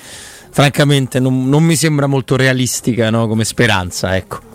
francamente 0.50 1.20
non, 1.20 1.48
non 1.48 1.62
mi 1.62 1.76
sembra 1.76 2.06
molto 2.06 2.36
realistica 2.36 3.10
no? 3.10 3.26
come 3.26 3.44
speranza. 3.44 4.16
Ecco. 4.16 4.48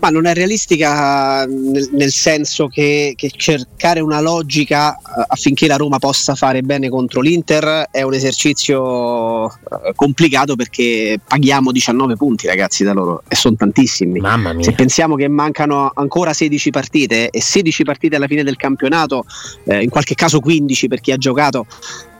Ma 0.00 0.08
non 0.08 0.26
è 0.26 0.34
realistica 0.34 1.46
nel, 1.46 1.90
nel 1.92 2.10
senso 2.10 2.66
che, 2.66 3.12
che, 3.14 3.30
cercare 3.36 4.00
una 4.00 4.20
logica 4.20 4.98
uh, 5.00 5.22
affinché 5.28 5.68
la 5.68 5.76
Roma 5.76 6.00
possa 6.00 6.34
fare 6.34 6.62
bene 6.62 6.88
contro 6.88 7.20
l'Inter 7.20 7.86
è 7.88 8.02
un 8.02 8.12
esercizio 8.12 9.44
uh, 9.44 9.50
complicato 9.94 10.56
perché 10.56 11.20
paghiamo 11.24 11.70
19 11.70 12.16
punti 12.16 12.48
ragazzi 12.48 12.82
da 12.82 12.92
loro 12.92 13.22
e 13.28 13.36
sono 13.36 13.54
tantissimi. 13.54 14.18
Mamma 14.18 14.52
mia. 14.52 14.64
Se 14.64 14.72
pensiamo 14.72 15.14
che 15.14 15.28
mancano 15.28 15.92
ancora 15.94 16.32
16 16.32 16.70
partite 16.70 17.30
e 17.30 17.40
16 17.40 17.84
partite 17.84 18.16
alla 18.16 18.26
fine 18.26 18.42
del 18.42 18.56
campionato, 18.56 19.24
eh, 19.66 19.84
in 19.84 19.88
qualche 19.88 20.16
caso 20.16 20.40
15 20.40 20.88
per 20.88 21.00
chi 21.00 21.12
ha 21.12 21.16
giocato, 21.16 21.66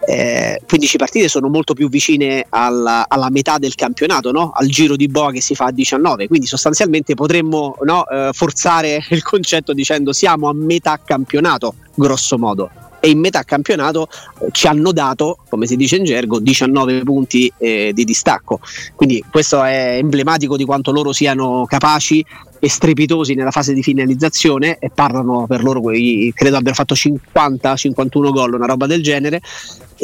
eh, 0.05 0.61
15 0.67 0.97
partite 0.97 1.29
sono 1.29 1.49
molto 1.49 1.75
più 1.75 1.89
vicine 1.89 2.47
alla, 2.49 3.07
alla 3.09 3.31
metà 3.31 3.59
del 3.59 3.75
campionato, 3.75 4.33
no? 4.33 4.51
al 4.55 4.67
giro 4.67 4.97
di 4.97 5.09
boa 5.09 5.31
che 5.31 5.41
si 5.41 5.55
fa 5.55 5.67
a 5.67 5.71
19, 5.71 6.27
quindi 6.29 6.47
sostanzialmente 6.47 7.15
potremmo 7.15 7.77
no, 7.85 8.07
eh, 8.09 8.31
forzare 8.33 9.05
il 9.11 9.23
concetto 9.23 9.73
dicendo 9.73 10.13
siamo 10.13 10.49
a 10.49 10.55
metà 10.55 11.01
campionato, 11.05 11.75
grosso 11.95 12.39
modo. 12.39 12.71
E 13.05 13.11
in 13.11 13.19
metà 13.19 13.43
campionato 13.43 14.09
eh, 14.41 14.49
ci 14.53 14.69
hanno 14.69 14.93
dato, 14.93 15.39
come 15.49 15.67
si 15.67 15.77
dice 15.77 15.97
in 15.97 16.05
gergo, 16.05 16.39
19 16.39 17.03
punti 17.03 17.53
eh, 17.59 17.91
di 17.93 18.05
distacco. 18.05 18.61
Quindi 18.95 19.25
questo 19.29 19.63
è 19.63 19.97
emblematico 19.97 20.57
di 20.57 20.65
quanto 20.65 20.93
loro 20.93 21.13
siano 21.13 21.65
capaci 21.67 22.25
e 22.65 22.69
strepitosi 22.69 23.35
nella 23.35 23.51
fase 23.51 23.75
di 23.75 23.83
finalizzazione 23.83 24.79
e 24.79 24.89
parlano 24.89 25.47
per 25.49 25.65
loro, 25.65 25.81
credo 25.81 26.57
abbiano 26.57 26.77
fatto 26.77 26.95
50-51 26.95 28.31
gol, 28.31 28.55
una 28.55 28.67
roba 28.67 28.87
del 28.87 29.03
genere, 29.03 29.41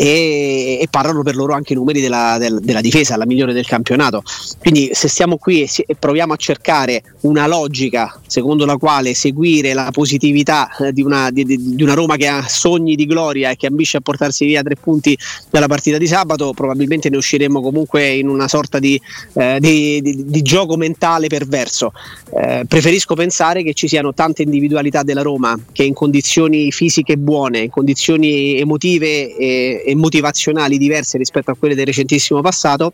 e, 0.00 0.78
e, 0.80 0.86
parlano 0.88 1.24
per 1.24 1.34
loro 1.34 1.54
anche 1.54 1.72
i 1.72 1.76
numeri 1.76 2.00
della, 2.00 2.36
del, 2.38 2.60
della, 2.60 2.80
difesa, 2.80 3.16
la 3.16 3.26
migliore 3.26 3.52
del 3.52 3.66
campionato. 3.66 4.22
Quindi 4.60 4.90
se 4.92 5.08
stiamo 5.08 5.38
qui 5.38 5.62
e, 5.62 5.66
si, 5.66 5.82
e, 5.82 5.96
proviamo 5.96 6.34
a 6.34 6.36
cercare 6.36 7.02
una 7.22 7.48
logica 7.48 8.20
secondo 8.24 8.64
la 8.64 8.76
quale 8.76 9.14
seguire 9.14 9.72
la 9.72 9.90
positività 9.90 10.68
eh, 10.76 10.92
di, 10.92 11.02
una, 11.02 11.30
di, 11.30 11.44
di, 11.44 11.82
una, 11.82 11.94
Roma 11.94 12.14
che 12.14 12.28
ha 12.28 12.46
sogni 12.46 12.94
di 12.94 13.06
gloria 13.06 13.50
e 13.50 13.56
che 13.56 13.66
ambisce 13.66 13.96
a 13.96 14.00
portarsi 14.00 14.44
via 14.44 14.62
tre 14.62 14.76
punti 14.76 15.18
dalla 15.50 15.66
partita 15.66 15.98
di 15.98 16.06
sabato, 16.06 16.52
probabilmente 16.52 17.10
ne 17.10 17.16
usciremo 17.16 17.60
comunque 17.60 18.08
in 18.08 18.28
una 18.28 18.46
sorta 18.46 18.78
di, 18.78 19.00
eh, 19.34 19.58
di 19.58 20.42
gioco 20.42 20.76
mentale 20.76 21.26
perverso. 21.26 21.92
Eh, 22.40 22.64
preferisco 22.68 23.16
pensare 23.16 23.64
che 23.64 23.74
ci 23.74 23.88
siano 23.88 24.14
tante 24.14 24.42
individualità 24.42 25.02
della 25.02 25.22
Roma 25.22 25.58
che 25.72 25.82
in 25.82 25.94
condizioni 25.94 26.70
fisiche 26.70 27.18
buone, 27.18 27.58
in 27.62 27.70
condizioni 27.70 28.60
emotive 28.60 29.34
e, 29.36 29.82
e 29.88 29.94
motivazionali 29.94 30.76
diverse 30.76 31.16
rispetto 31.16 31.50
a 31.50 31.56
quelle 31.56 31.74
del 31.74 31.86
recentissimo 31.86 32.42
passato 32.42 32.92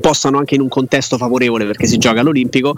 possano 0.00 0.38
anche 0.38 0.54
in 0.54 0.60
un 0.60 0.68
contesto 0.68 1.16
favorevole 1.16 1.66
perché 1.66 1.88
si 1.88 1.98
gioca 1.98 2.20
all'Olimpico 2.20 2.76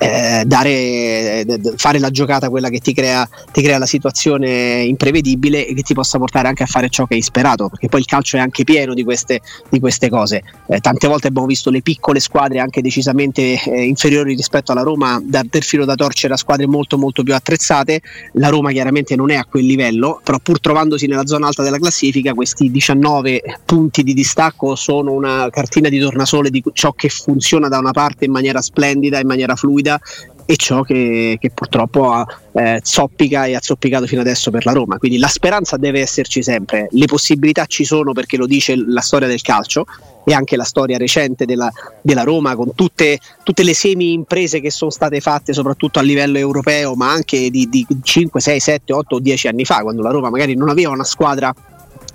eh, 0.00 0.44
dare, 0.46 0.70
eh, 0.70 1.60
fare 1.76 1.98
la 1.98 2.08
giocata 2.08 2.48
quella 2.48 2.70
che 2.70 2.78
ti 2.78 2.94
crea, 2.94 3.28
ti 3.52 3.60
crea, 3.60 3.76
la 3.76 3.84
situazione 3.84 4.82
imprevedibile 4.84 5.66
e 5.66 5.74
che 5.74 5.82
ti 5.82 5.92
possa 5.92 6.16
portare 6.16 6.48
anche 6.48 6.62
a 6.62 6.66
fare 6.66 6.88
ciò 6.88 7.04
che 7.04 7.14
hai 7.14 7.22
sperato, 7.22 7.68
perché 7.68 7.88
poi 7.88 8.00
il 8.00 8.06
calcio 8.06 8.38
è 8.38 8.40
anche 8.40 8.64
pieno 8.64 8.94
di 8.94 9.04
queste, 9.04 9.40
di 9.68 9.78
queste 9.78 10.08
cose. 10.08 10.42
Eh, 10.68 10.80
tante 10.80 11.06
volte 11.06 11.28
abbiamo 11.28 11.46
visto 11.46 11.68
le 11.68 11.82
piccole 11.82 12.18
squadre 12.18 12.60
anche 12.60 12.80
decisamente 12.80 13.62
eh, 13.62 13.84
inferiori 13.84 14.34
rispetto 14.34 14.72
alla 14.72 14.80
Roma 14.80 15.20
dar 15.22 15.44
del 15.50 15.62
filo 15.62 15.84
da 15.84 15.94
torcere 15.94 16.32
a 16.32 16.36
squadre 16.38 16.66
molto 16.66 16.96
molto 16.96 17.22
più 17.22 17.34
attrezzate. 17.34 18.00
La 18.34 18.48
Roma 18.48 18.70
chiaramente 18.70 19.16
non 19.16 19.30
è 19.30 19.36
a 19.36 19.44
quel 19.44 19.66
livello, 19.66 20.20
però 20.24 20.38
pur 20.38 20.60
trovandosi 20.60 21.06
nella 21.06 21.26
zona 21.26 21.48
alta 21.48 21.62
della 21.62 21.78
classifica, 21.78 22.32
questi 22.32 22.70
19 22.70 23.42
punti 23.66 24.02
di 24.02 24.14
distacco 24.14 24.74
sono 24.76 25.12
una 25.12 25.48
cartina 25.50 25.90
di 25.90 25.98
tornasole 25.98 26.48
di 26.48 26.62
ciò 26.72 26.92
che 26.92 27.10
funziona 27.10 27.68
da 27.68 27.78
una 27.78 27.90
parte 27.90 28.24
in 28.24 28.30
maniera 28.30 28.62
splendida, 28.62 29.18
in 29.18 29.26
maniera 29.26 29.56
fluida 29.56 29.88
sfida 29.90 30.00
e 30.46 30.56
ciò 30.56 30.82
che, 30.82 31.36
che 31.40 31.50
purtroppo 31.50 32.10
ha 32.10 32.26
eh, 32.54 32.80
zoppica 32.82 33.44
e 33.44 33.54
ha 33.54 33.60
zoppicato 33.62 34.06
fino 34.06 34.20
adesso 34.20 34.50
per 34.50 34.64
la 34.64 34.72
Roma. 34.72 34.98
Quindi 34.98 35.18
la 35.18 35.28
speranza 35.28 35.76
deve 35.76 36.00
esserci 36.00 36.42
sempre, 36.42 36.88
le 36.90 37.06
possibilità 37.06 37.66
ci 37.66 37.84
sono 37.84 38.12
perché 38.12 38.36
lo 38.36 38.46
dice 38.46 38.74
la 38.74 39.00
storia 39.00 39.28
del 39.28 39.42
calcio 39.42 39.84
e 40.24 40.34
anche 40.34 40.56
la 40.56 40.64
storia 40.64 40.98
recente 40.98 41.44
della, 41.44 41.70
della 42.02 42.24
Roma 42.24 42.56
con 42.56 42.74
tutte, 42.74 43.20
tutte, 43.44 43.62
le 43.62 43.74
semi 43.74 44.12
imprese 44.12 44.60
che 44.60 44.72
sono 44.72 44.90
state 44.90 45.20
fatte 45.20 45.52
soprattutto 45.52 46.00
a 46.00 46.02
livello 46.02 46.36
europeo 46.36 46.94
ma 46.94 47.12
anche 47.12 47.48
di, 47.48 47.68
di 47.68 47.86
5, 48.02 48.40
6, 48.40 48.60
7, 48.60 48.92
8 48.92 49.14
o 49.14 49.20
10 49.20 49.48
anni 49.48 49.64
fa 49.64 49.82
quando 49.82 50.02
la 50.02 50.10
Roma 50.10 50.30
magari 50.30 50.56
non 50.56 50.68
aveva 50.68 50.90
una 50.90 51.04
squadra 51.04 51.54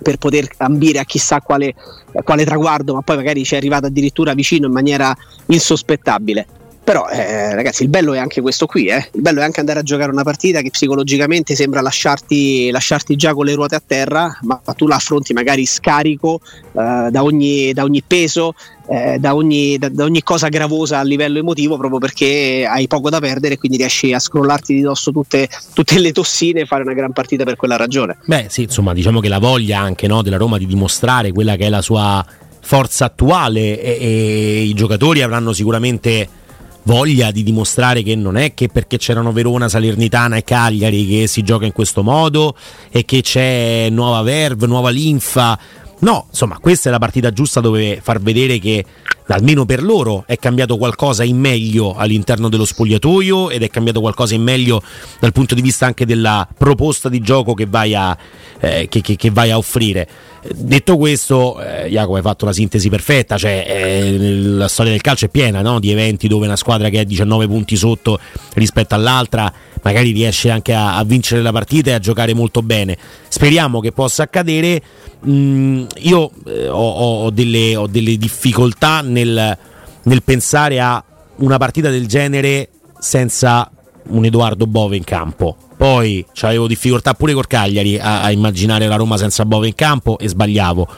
per 0.02 0.18
poter 0.18 0.46
ambire 0.58 0.98
a 0.98 1.04
chissà 1.04 1.40
quale, 1.40 1.74
quale 2.22 2.44
traguardo 2.44 2.94
ma 2.94 3.00
poi 3.00 3.16
magari 3.16 3.44
ci 3.44 3.54
è 3.54 3.56
arrivata 3.56 3.86
addirittura 3.86 4.34
vicino 4.34 4.66
in 4.66 4.72
maniera 4.72 5.16
insospettabile 5.46 6.46
però 6.86 7.08
eh, 7.08 7.52
ragazzi 7.52 7.82
il 7.82 7.88
bello 7.88 8.14
è 8.14 8.18
anche 8.18 8.40
questo 8.40 8.66
qui, 8.66 8.86
eh. 8.86 9.08
il 9.14 9.20
bello 9.20 9.40
è 9.40 9.42
anche 9.42 9.58
andare 9.58 9.80
a 9.80 9.82
giocare 9.82 10.12
una 10.12 10.22
partita 10.22 10.60
che 10.60 10.70
psicologicamente 10.70 11.56
sembra 11.56 11.80
lasciarti, 11.80 12.70
lasciarti 12.70 13.16
già 13.16 13.34
con 13.34 13.44
le 13.44 13.54
ruote 13.54 13.74
a 13.74 13.82
terra, 13.84 14.38
ma 14.42 14.60
tu 14.76 14.86
la 14.86 14.94
affronti 14.94 15.32
magari 15.32 15.66
scarico 15.66 16.38
eh, 16.44 17.08
da, 17.10 17.24
ogni, 17.24 17.72
da, 17.72 17.82
ogni, 17.82 18.04
peso, 18.06 18.54
eh, 18.86 19.18
da 19.18 19.34
ogni, 19.34 19.76
da, 19.78 19.88
da, 19.88 20.04
ogni, 20.04 20.22
cosa 20.22 20.46
gravosa 20.46 21.00
a 21.00 21.02
livello 21.02 21.40
emotivo 21.40 21.76
proprio 21.76 21.98
perché 21.98 22.64
hai 22.70 22.86
poco 22.86 23.10
da 23.10 23.18
perdere 23.18 23.54
e 23.54 23.58
quindi 23.58 23.78
riesci 23.78 24.12
a 24.12 24.20
scrollarti 24.20 24.72
di 24.72 24.80
dosso 24.80 25.10
tutte, 25.10 25.48
tutte, 25.74 25.98
le 25.98 26.12
tossine 26.12 26.60
e 26.60 26.66
fare 26.66 26.82
una 26.84 26.94
gran 26.94 27.12
partita 27.12 27.42
per 27.42 27.56
quella 27.56 27.76
ragione. 27.76 28.18
Beh 28.26 28.46
sì, 28.48 28.62
insomma 28.62 28.94
diciamo 28.94 29.18
che 29.18 29.28
la 29.28 29.40
voglia 29.40 29.80
anche 29.80 30.06
no, 30.06 30.22
della 30.22 30.36
Roma 30.36 30.56
di 30.56 30.66
dimostrare 30.66 31.32
quella 31.32 31.56
che 31.56 31.66
è 31.66 31.68
la 31.68 31.82
sua 31.82 32.24
forza 32.60 33.06
attuale 33.06 33.82
e, 33.82 33.98
e 34.00 34.62
i 34.62 34.74
giocatori 34.74 35.22
avranno 35.22 35.52
sicuramente 35.52 36.44
voglia 36.86 37.30
di 37.30 37.42
dimostrare 37.42 38.02
che 38.02 38.14
non 38.14 38.36
è 38.36 38.54
che 38.54 38.68
perché 38.68 38.96
c'erano 38.96 39.32
Verona, 39.32 39.68
Salernitana 39.68 40.36
e 40.36 40.44
Cagliari 40.44 41.06
che 41.06 41.26
si 41.26 41.42
gioca 41.42 41.66
in 41.66 41.72
questo 41.72 42.02
modo 42.02 42.56
e 42.90 43.04
che 43.04 43.20
c'è 43.20 43.88
nuova 43.90 44.22
verve, 44.22 44.66
nuova 44.66 44.90
linfa. 44.90 45.58
No, 45.98 46.26
insomma, 46.28 46.58
questa 46.58 46.88
è 46.88 46.92
la 46.92 46.98
partita 46.98 47.32
giusta 47.32 47.60
dove 47.60 48.00
far 48.02 48.20
vedere 48.20 48.58
che 48.58 48.84
almeno 49.28 49.64
per 49.64 49.82
loro 49.82 50.24
è 50.26 50.36
cambiato 50.36 50.76
qualcosa 50.76 51.24
in 51.24 51.38
meglio 51.38 51.94
all'interno 51.94 52.48
dello 52.48 52.64
spogliatoio 52.64 53.50
ed 53.50 53.62
è 53.62 53.68
cambiato 53.68 54.00
qualcosa 54.00 54.34
in 54.34 54.42
meglio 54.42 54.82
dal 55.18 55.32
punto 55.32 55.54
di 55.54 55.62
vista 55.62 55.86
anche 55.86 56.06
della 56.06 56.46
proposta 56.56 57.08
di 57.08 57.20
gioco 57.20 57.54
che 57.54 57.66
vai 57.66 57.94
a, 57.94 58.16
eh, 58.60 58.86
che, 58.88 59.00
che, 59.00 59.16
che 59.16 59.30
vai 59.30 59.50
a 59.50 59.58
offrire. 59.58 60.08
Detto 60.54 60.96
questo, 60.96 61.60
eh, 61.60 61.88
Jacopo 61.88 62.16
hai 62.16 62.22
fatto 62.22 62.44
la 62.44 62.52
sintesi 62.52 62.88
perfetta, 62.88 63.36
cioè 63.36 63.64
eh, 63.66 64.16
la 64.18 64.68
storia 64.68 64.92
del 64.92 65.00
calcio 65.00 65.26
è 65.26 65.28
piena 65.28 65.60
no? 65.60 65.80
di 65.80 65.90
eventi 65.90 66.28
dove 66.28 66.46
una 66.46 66.56
squadra 66.56 66.88
che 66.88 67.00
è 67.00 67.04
19 67.04 67.48
punti 67.48 67.74
sotto 67.74 68.20
rispetto 68.54 68.94
all'altra 68.94 69.52
magari 69.86 70.10
riesce 70.10 70.50
anche 70.50 70.74
a, 70.74 70.96
a 70.96 71.04
vincere 71.04 71.42
la 71.42 71.52
partita 71.52 71.90
e 71.90 71.92
a 71.92 72.00
giocare 72.00 72.34
molto 72.34 72.60
bene. 72.60 72.98
Speriamo 73.28 73.78
che 73.78 73.92
possa 73.92 74.24
accadere. 74.24 74.82
Mm, 75.28 75.84
io 75.98 76.32
eh, 76.44 76.68
ho, 76.68 76.90
ho, 76.90 77.30
delle, 77.30 77.76
ho, 77.76 77.86
delle, 77.86 78.16
difficoltà 78.16 79.00
nel, 79.00 79.56
nel 80.02 80.22
pensare 80.24 80.80
a 80.80 81.02
una 81.36 81.56
partita 81.56 81.88
del 81.88 82.08
genere 82.08 82.70
senza 82.98 83.70
un 84.08 84.24
Edoardo 84.24 84.66
Bove 84.66 84.96
in 84.96 85.04
campo. 85.04 85.56
Poi 85.76 86.26
avevo 86.40 86.66
difficoltà 86.66 87.14
pure 87.14 87.32
col 87.32 87.46
Cagliari 87.46 87.96
a, 87.96 88.22
a, 88.22 88.32
immaginare 88.32 88.88
la 88.88 88.96
Roma 88.96 89.16
senza 89.16 89.44
Bove 89.44 89.68
in 89.68 89.76
campo 89.76 90.18
e 90.18 90.26
sbagliavo. 90.26 90.88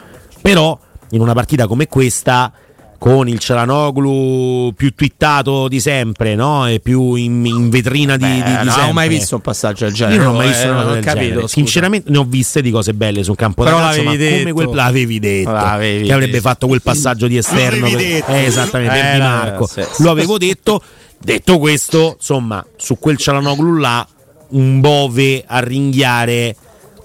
Però 0.40 0.78
in 1.10 1.20
una 1.20 1.34
partita 1.34 1.66
come 1.66 1.88
questa, 1.88 2.50
con 2.98 3.28
il 3.28 3.38
Cialanoglu 3.38 4.72
più 4.74 4.92
twittato 4.92 5.68
di 5.68 5.78
sempre, 5.78 6.34
no? 6.34 6.66
E 6.66 6.80
più 6.80 7.14
in, 7.14 7.46
in 7.46 7.70
vetrina 7.70 8.16
di, 8.16 8.24
Beh, 8.26 8.34
di, 8.34 8.42
di 8.42 8.50
non 8.50 8.66
sempre. 8.66 8.90
ho 8.90 8.92
mai 8.92 9.08
visto 9.08 9.36
un 9.36 9.40
passaggio 9.40 9.84
del 9.84 9.94
genere. 9.94 10.16
Io 10.16 10.22
non 10.24 10.34
ho 10.34 10.36
mai 10.36 10.48
visto 10.48 10.66
eh, 10.66 10.70
una 10.70 10.82
cosa 10.82 10.94
del 10.94 11.04
capito, 11.04 11.24
genere. 11.26 11.48
Sinceramente 11.48 12.10
ne 12.10 12.18
ho 12.18 12.24
viste 12.24 12.60
di 12.60 12.70
cose 12.70 12.94
belle 12.94 13.22
sul 13.22 13.36
campo 13.36 13.62
Però 13.62 13.78
da 13.78 13.84
calcio, 13.84 14.02
ma 14.02 14.16
detto. 14.16 14.38
come 14.38 14.52
quel 14.52 14.68
l'avevi 14.74 15.18
detto 15.20 15.50
l'avevi 15.52 16.06
che 16.06 16.12
avrebbe 16.12 16.40
fatto 16.40 16.66
quel 16.66 16.82
passaggio 16.82 17.28
di 17.28 17.36
esterno 17.36 17.88
per, 17.88 18.00
eh, 18.00 18.24
esattamente 18.44 18.98
eh, 18.98 19.02
per 19.02 19.12
Di 19.12 19.18
Marco. 19.18 19.66
Sì, 19.66 19.82
sì. 19.92 20.02
Lo 20.02 20.10
avevo 20.10 20.36
detto. 20.38 20.82
Detto 21.20 21.58
questo, 21.58 22.14
insomma, 22.16 22.64
su 22.76 22.96
quel 22.98 23.16
Cialanoglu 23.16 23.76
là 23.78 24.06
un 24.50 24.80
Bove 24.80 25.42
a 25.46 25.58
ringhiare 25.58 26.54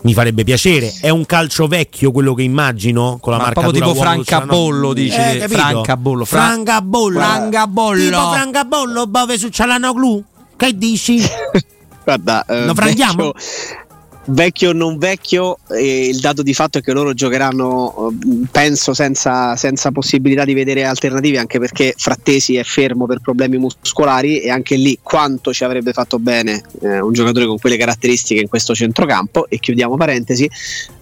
mi 0.04 0.14
farebbe 0.14 0.44
piacere. 0.44 0.94
È 1.02 1.10
un 1.10 1.26
calcio 1.26 1.68
vecchio 1.68 2.12
quello 2.12 2.34
che 2.34 2.44
immagino 2.44 3.18
con 3.22 3.32
la 3.34 3.40
Ma 3.40 3.46
marcatura 3.46 3.72
proprio 3.72 3.92
tipo 3.94 4.02
Francabollo, 4.04 4.92
Luciano- 4.92 4.94
dici, 4.94 5.16
Eh? 5.44 5.48
Francabollo, 5.48 6.26
Fra- 6.26 6.40
Francabollo. 6.46 7.20
Francabollo. 7.20 8.04
Tipo 8.04 8.32
Francabollo, 8.32 9.08
bove 9.08 9.38
su 9.38 9.50
Cialanoglu. 9.50 10.24
Che 10.56 10.78
dici? 10.78 11.22
Guarda, 12.04 12.46
eh, 12.46 12.66
Lo 12.66 12.74
franghiamo? 12.76 13.32
vecchio, 13.34 13.83
vecchio 14.25 14.70
o 14.70 14.74
non 14.74 14.98
vecchio, 14.98 15.58
eh, 15.70 16.08
il 16.08 16.20
dato 16.20 16.44
di 16.44 16.53
fatto 16.53 16.77
è 16.77 16.82
che 16.82 16.94
loro 16.94 17.13
giocheranno, 17.13 18.10
eh, 18.10 18.48
penso, 18.51 18.94
senza, 18.94 19.56
senza 19.56 19.92
possibilità 19.92 20.46
di 20.46 20.53
vedere 20.53 20.86
alternative, 20.86 21.39
anche 21.39 21.60
perché 21.60 21.94
Frattesi 21.98 22.56
è 22.56 22.63
fermo 22.63 23.06
per 23.06 23.20
problemi 23.20 23.58
muscolari 23.58 24.39
e 24.39 24.50
anche 24.50 24.75
lì 24.75 24.98
quanto 25.01 25.51
ci 25.53 25.63
avrebbe 25.63 25.94
fatto 25.94 26.20
bene 26.20 26.62
eh, 26.82 27.00
un 27.00 27.13
giocatore 27.13 27.46
con 27.46 27.58
quelle 27.60 27.77
caratteristiche 27.77 28.42
in 28.42 28.48
questo 28.48 28.74
centrocampo. 28.74 29.48
E 29.50 29.60
chiudiamo 29.60 29.98
parentesi, 29.98 30.50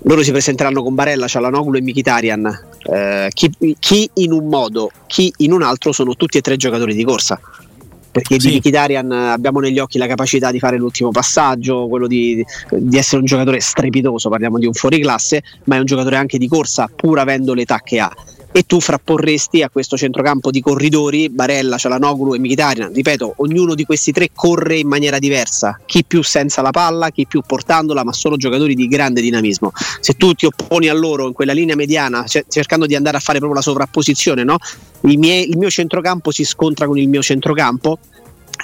loro 0.04 0.24
si 0.24 0.32
presenteranno 0.32 0.82
con 0.84 0.96
Barella, 0.96 1.28
Cialanoglu 1.28 1.76
e 1.78 1.82
Mkhitaryan. 1.82 2.60
Eh, 2.84 3.30
chi, 3.34 3.52
chi 3.80 4.10
in 4.16 4.32
un 4.32 4.48
modo, 4.48 4.92
chi 5.08 5.32
in 5.38 5.52
un 5.52 5.62
altro 5.62 5.92
sono 5.92 6.16
tutti 6.16 6.38
e 6.38 6.42
tre 6.42 6.58
giocatori 6.58 6.96
di 6.96 7.04
corsa 7.04 7.40
perché 8.12 8.40
Sì. 8.40 8.50
di 8.50 8.56
Mkhitaryan 8.58 9.12
abbiamo 9.12 9.60
negli 9.60 9.80
occhi 9.80 9.98
la 9.98 10.08
capacità 10.08 10.52
di 10.52 10.60
fare 10.60 10.78
l'ultimo 10.78 11.12
passaggio, 11.12 11.88
quello 11.88 12.08
di, 12.08 12.46
di 12.70 12.98
essere 12.98 13.18
un 13.20 13.26
giocatore 13.26 13.60
strepitoso, 13.60 14.30
parliamo 14.30 14.60
di 14.60 14.66
un 14.66 14.74
fuoriclasse, 14.74 15.42
ma 15.66 15.78
è 15.78 15.80
un 15.80 15.86
giocatore 15.86 16.18
anche 16.18 16.38
di 16.38 16.48
corsa 16.48 16.90
pur 16.94 17.20
avendo 17.20 17.54
l'età 17.54 17.80
che 17.84 18.00
ha. 18.00 18.14
E 18.54 18.64
tu 18.64 18.82
frapporresti 18.82 19.62
a 19.64 19.70
questo 19.70 19.96
centrocampo 19.96 20.52
di 20.52 20.60
corridori 20.60 21.30
Barella, 21.30 21.78
Cialanoglu 21.78 22.34
e 22.34 22.40
Mkhitaryan. 22.40 22.92
Ripeto, 22.92 23.36
ognuno 23.38 23.76
di 23.76 23.86
questi 23.86 24.12
tre 24.12 24.30
corre 24.34 24.78
in 24.78 24.90
maniera 24.90 25.20
diversa, 25.20 25.80
chi 25.86 26.04
più 26.04 26.22
senza 26.22 26.62
la 26.62 26.72
palla, 26.72 27.12
chi 27.12 27.26
più 27.26 27.42
portandola, 27.48 28.04
ma 28.04 28.12
sono 28.12 28.36
giocatori 28.36 28.76
di 28.76 28.88
grande 28.88 29.22
dinamismo. 29.22 29.72
Se 30.02 30.16
tu 30.16 30.34
ti 30.34 30.48
opponi 30.48 30.90
a 30.90 30.94
loro 30.94 31.28
in 31.28 31.34
quella 31.34 31.54
linea 31.54 31.76
mediana, 31.76 32.26
ce- 32.28 32.44
cercando 32.50 32.86
di 32.86 32.96
andare 32.96 33.16
a 33.16 33.22
fare 33.22 33.38
proprio 33.38 33.58
la 33.58 33.64
sovrapposizione, 33.64 34.44
no? 34.44 34.58
I 35.04 35.16
miei- 35.16 35.50
il 35.50 35.58
mio 35.58 35.70
centrocampo 35.70 36.32
si 36.32 36.44
scontra 36.44 36.88
con 36.88 36.98
il 36.98 37.08
mio 37.08 37.22
centrocampo, 37.22 38.00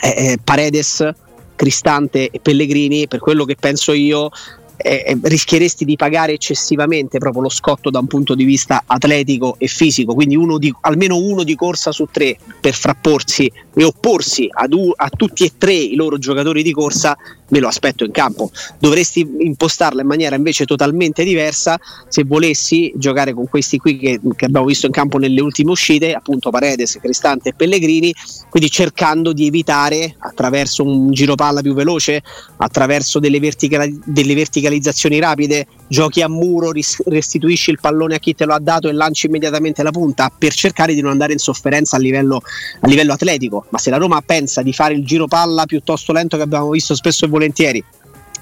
eh, 0.01 0.09
eh, 0.09 0.37
Paredes, 0.43 1.09
Cristante 1.55 2.29
e 2.29 2.39
Pellegrini, 2.41 3.07
per 3.07 3.19
quello 3.19 3.45
che 3.45 3.55
penso 3.57 3.93
io, 3.93 4.29
eh, 4.77 5.03
eh, 5.05 5.17
rischieresti 5.21 5.85
di 5.85 5.95
pagare 5.95 6.33
eccessivamente 6.33 7.17
proprio 7.17 7.41
lo 7.41 7.49
scotto 7.49 7.89
da 7.89 7.99
un 7.99 8.07
punto 8.07 8.35
di 8.35 8.43
vista 8.43 8.83
atletico 8.85 9.55
e 9.57 9.67
fisico, 9.67 10.13
quindi 10.13 10.35
uno 10.35 10.57
di- 10.57 10.73
almeno 10.81 11.17
uno 11.17 11.43
di 11.43 11.55
corsa 11.55 11.91
su 11.91 12.07
tre 12.11 12.37
per 12.59 12.73
frapporsi 12.73 13.51
e 13.73 13.83
opporsi 13.83 14.47
ad 14.51 14.75
a 14.95 15.09
tutti 15.09 15.43
e 15.43 15.53
tre 15.57 15.73
i 15.73 15.95
loro 15.95 16.17
giocatori 16.17 16.61
di 16.61 16.71
corsa, 16.71 17.17
me 17.49 17.59
lo 17.59 17.67
aspetto 17.67 18.03
in 18.03 18.11
campo. 18.11 18.51
Dovresti 18.79 19.27
impostarla 19.39 20.01
in 20.01 20.07
maniera 20.07 20.35
invece 20.35 20.65
totalmente 20.65 21.23
diversa 21.23 21.79
se 22.07 22.23
volessi 22.23 22.91
giocare 22.95 23.33
con 23.33 23.47
questi 23.47 23.77
qui 23.77 23.97
che, 23.97 24.19
che 24.35 24.45
abbiamo 24.45 24.65
visto 24.65 24.85
in 24.85 24.91
campo 24.91 25.17
nelle 25.17 25.41
ultime 25.41 25.71
uscite, 25.71 26.13
appunto 26.13 26.49
Paredes, 26.49 26.97
Cristante 27.01 27.49
e 27.49 27.53
Pellegrini, 27.53 28.13
quindi 28.49 28.69
cercando 28.69 29.33
di 29.33 29.47
evitare 29.47 30.15
attraverso 30.19 30.83
un 30.83 31.11
giro 31.11 31.35
palla 31.35 31.61
più 31.61 31.73
veloce, 31.73 32.21
attraverso 32.57 33.19
delle, 33.19 33.39
verticali- 33.39 33.99
delle 34.05 34.33
verticalizzazioni 34.33 35.19
rapide, 35.19 35.67
giochi 35.87 36.21
a 36.21 36.27
muro, 36.27 36.71
restituisci 37.05 37.71
il 37.71 37.79
pallone 37.79 38.15
a 38.15 38.19
chi 38.19 38.35
te 38.35 38.45
lo 38.45 38.53
ha 38.53 38.59
dato 38.59 38.89
e 38.89 38.93
lanci 38.93 39.27
immediatamente 39.27 39.83
la 39.83 39.91
punta 39.91 40.31
per 40.35 40.53
cercare 40.53 40.93
di 40.93 41.01
non 41.01 41.11
andare 41.11 41.33
in 41.33 41.39
sofferenza 41.39 41.95
a 41.95 41.99
livello, 41.99 42.41
a 42.81 42.87
livello 42.87 43.13
atletico. 43.13 43.65
Ma 43.69 43.77
se 43.77 43.89
la 43.89 43.97
Roma 43.97 44.21
pensa 44.21 44.61
di 44.61 44.73
fare 44.73 44.93
il 44.93 45.05
giro 45.05 45.27
palla 45.27 45.65
piuttosto 45.65 46.11
lento 46.13 46.35
che 46.37 46.43
abbiamo 46.43 46.69
visto 46.69 46.95
spesso 46.95 47.25
e 47.25 47.27
volentieri, 47.29 47.83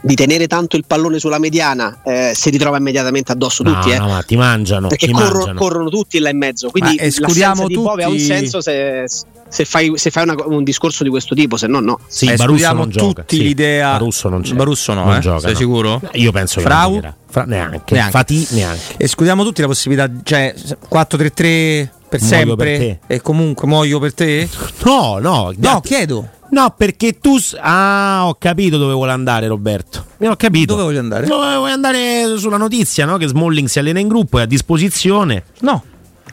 di 0.02 0.14
tenere 0.14 0.46
tanto 0.46 0.76
il 0.78 0.84
pallone 0.86 1.18
sulla 1.18 1.40
mediana, 1.40 2.02
eh, 2.04 2.32
si 2.36 2.52
ritrova 2.52 2.78
immediatamente 2.78 3.32
addosso 3.32 3.64
No, 3.64 3.74
tutti. 3.74 3.90
eh. 3.92 3.98
no, 3.98 4.08
ma 4.10 4.22
ti 4.22 4.36
mangiano. 4.36 4.88
perché 4.88 5.08
ti 5.08 5.12
corro- 5.12 5.38
mangiano. 5.38 5.60
corrono 5.60 5.90
tutti 5.90 6.20
là 6.20 6.30
in 6.30 6.38
mezzo. 6.38 6.70
Quindi 6.70 6.96
escludiamo 7.00 7.64
l'assenza 7.64 7.68
di 7.68 7.76
Bove 7.76 8.04
ha 8.04 8.08
un 8.08 8.14
tutti- 8.14 8.26
senso 8.26 8.62
se, 8.62 9.06
se 9.48 9.66
fai, 9.66 9.92
se 9.96 10.10
fai 10.12 10.24
una- 10.24 10.36
un 10.46 10.64
discorso 10.64 11.04
di 11.04 11.10
questo 11.10 11.34
tipo, 11.36 11.58
se 11.58 11.68
no, 11.68 11.80
no. 11.80 12.00
Sì, 12.08 12.26
Eh, 12.26 12.30
Barusso 12.30 12.44
escludiamo 12.44 12.80
non 12.80 12.90
gioca. 12.90 13.22
tutti 13.22 13.38
sì. 13.38 13.44
l'idea- 13.44 13.92
Barusso 13.92 14.30
non 14.30 14.42
c'è. 14.42 14.54
Barusso 14.54 14.94
no, 14.94 15.06
non 15.06 15.16
eh? 15.16 15.20
gioca, 15.20 15.40
Sei 15.40 15.52
no. 15.54 15.58
sicuro? 15.58 16.02
Io 16.14 16.32
penso 16.32 16.56
che 16.60 16.66
Frau? 16.66 17.00
non. 17.00 17.14
Fra- 17.30 17.44
neanche. 17.46 17.94
Neanche. 17.94 18.12
Fati 18.12 18.48
neanche. 18.52 18.96
Escludiamo 18.98 19.44
tutti 19.44 19.62
la 19.62 19.68
possibilità, 19.68 20.10
cioè 20.24 20.54
4-3-3 20.90 21.90
per 22.10 22.22
Muoio 22.22 22.36
sempre 22.38 22.56
per 22.56 22.78
te. 22.78 23.00
e 23.08 23.22
comunque 23.22 23.68
muoio 23.68 24.00
per 24.00 24.14
te? 24.14 24.48
No, 24.84 25.18
no, 25.20 25.54
No, 25.58 25.82
chiedo. 25.82 26.30
No, 26.52 26.74
perché 26.78 27.20
tu. 27.20 27.36
Ah, 27.60 28.22
ho 28.26 28.36
capito 28.36 28.78
dove 28.78 28.94
vuole 28.94 29.12
andare, 29.12 29.48
Roberto. 29.48 30.06
Mi 30.20 30.28
ho 30.28 30.36
capito. 30.36 30.74
Dove 30.74 30.84
voglio 30.86 31.00
andare? 31.00 31.26
Dove 31.26 31.56
vuoi 31.58 31.72
andare 31.72 32.38
sulla 32.38 32.56
notizia, 32.58 33.06
no? 33.06 33.18
Che 33.18 33.28
Smalling 33.28 33.68
si 33.68 33.80
allena 33.80 34.00
in 34.00 34.08
gruppo, 34.08 34.40
è 34.40 34.44
a 34.44 34.46
disposizione. 34.46 35.44
No. 35.62 35.84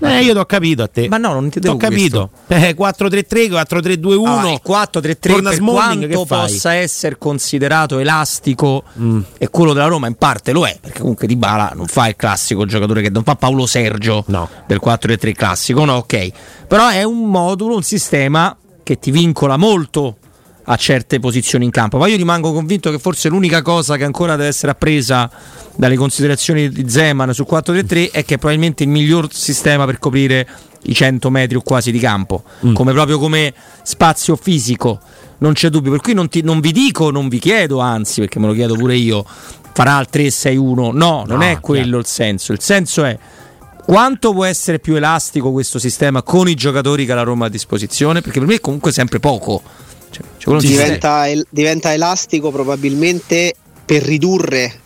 Eh, 0.02 0.22
io 0.24 0.32
ti 0.32 0.38
ho 0.38 0.44
capito 0.46 0.82
a 0.82 0.88
te. 0.88 1.08
Ma 1.08 1.16
no, 1.16 1.32
non 1.32 1.48
ti 1.50 1.60
devo 1.60 1.76
capito. 1.76 2.30
Eh, 2.48 2.74
4-3-3, 2.76 3.48
4-3-2-1. 3.50 4.26
Ah, 4.26 4.50
il 4.50 4.60
4-3-3 4.66 5.18
Torna 5.20 5.48
per 5.50 5.58
Smalling, 5.58 6.12
quanto 6.12 6.24
possa 6.34 6.74
essere 6.74 7.16
considerato 7.18 7.98
elastico 7.98 8.82
Mm. 8.98 9.20
e 9.38 9.48
quello 9.48 9.72
della 9.72 9.86
Roma 9.86 10.06
in 10.06 10.14
parte 10.14 10.52
lo 10.52 10.66
è 10.66 10.76
perché 10.80 11.00
comunque 11.00 11.26
Di 11.26 11.36
Bala 11.36 11.72
non 11.74 11.86
fa 11.86 12.08
il 12.08 12.16
classico 12.16 12.64
giocatore 12.66 13.00
che 13.02 13.10
non 13.10 13.22
fa 13.22 13.36
Paolo 13.36 13.66
Sergio 13.66 14.24
No. 14.28 14.48
del 14.66 14.80
4-3 14.84 15.32
classico 15.34 15.84
no 15.84 15.94
ok 15.94 16.30
però 16.66 16.88
è 16.88 17.02
un 17.04 17.28
modulo 17.30 17.74
un 17.76 17.82
sistema 17.82 18.56
che 18.82 18.98
ti 18.98 19.10
vincola 19.10 19.56
molto 19.56 20.16
a 20.64 20.76
certe 20.76 21.18
posizioni 21.18 21.64
in 21.64 21.70
campo. 21.70 21.98
Ma 21.98 22.06
io 22.06 22.16
rimango 22.16 22.52
convinto 22.52 22.90
che 22.90 22.98
forse 22.98 23.28
l'unica 23.28 23.62
cosa 23.62 23.96
che 23.96 24.04
ancora 24.04 24.36
deve 24.36 24.48
essere 24.48 24.72
appresa 24.72 25.30
dalle 25.76 25.96
considerazioni 25.96 26.68
di 26.68 26.88
Zeman 26.88 27.32
sul 27.34 27.46
4-3-3 27.50 28.10
è 28.12 28.24
che 28.24 28.34
è 28.34 28.38
probabilmente 28.38 28.82
il 28.84 28.88
miglior 28.88 29.32
sistema 29.32 29.84
per 29.86 29.98
coprire 29.98 30.46
i 30.84 30.94
100 30.94 31.30
metri 31.30 31.56
o 31.56 31.62
quasi 31.62 31.90
di 31.90 31.98
campo. 31.98 32.42
Mm. 32.66 32.74
come 32.74 32.92
proprio 32.92 33.18
come 33.18 33.52
spazio 33.82 34.36
fisico. 34.36 35.00
Non 35.38 35.54
c'è 35.54 35.70
dubbio. 35.70 35.90
Per 35.90 36.00
cui 36.00 36.14
non, 36.14 36.28
ti- 36.28 36.42
non 36.42 36.60
vi 36.60 36.70
dico 36.70 37.10
non 37.10 37.28
vi 37.28 37.38
chiedo 37.40 37.80
anzi 37.80 38.20
perché 38.20 38.38
me 38.38 38.46
lo 38.46 38.52
chiedo 38.52 38.74
pure 38.74 38.94
io 38.94 39.24
farà 39.72 39.98
il 40.00 40.08
3-6-1 40.12 40.74
no 40.74 40.92
non 40.92 41.26
No, 41.26 41.42
è 41.42 41.58
quello 41.60 41.98
il 41.98 42.06
senso. 42.06 42.52
Il 42.52 42.60
senso 42.60 43.04
è 43.04 43.18
quanto 43.84 44.32
può 44.32 44.44
essere 44.44 44.78
più 44.78 44.94
elastico 44.94 45.50
questo 45.50 45.80
sistema 45.80 46.22
con 46.22 46.48
i 46.48 46.54
giocatori 46.54 47.04
che 47.04 47.12
ha 47.12 47.16
la 47.16 47.22
Roma 47.22 47.46
a 47.46 47.48
disposizione 47.48 48.20
perché 48.20 48.38
per 48.38 48.46
me 48.46 48.54
è 48.54 48.60
comunque 48.60 48.92
sempre 48.92 49.18
poco 49.18 49.60
Cioè, 50.12 50.24
diventa, 50.60 51.28
el- 51.28 51.46
diventa 51.48 51.92
elastico 51.92 52.50
probabilmente 52.50 53.54
per 53.84 54.02
ridurre 54.02 54.80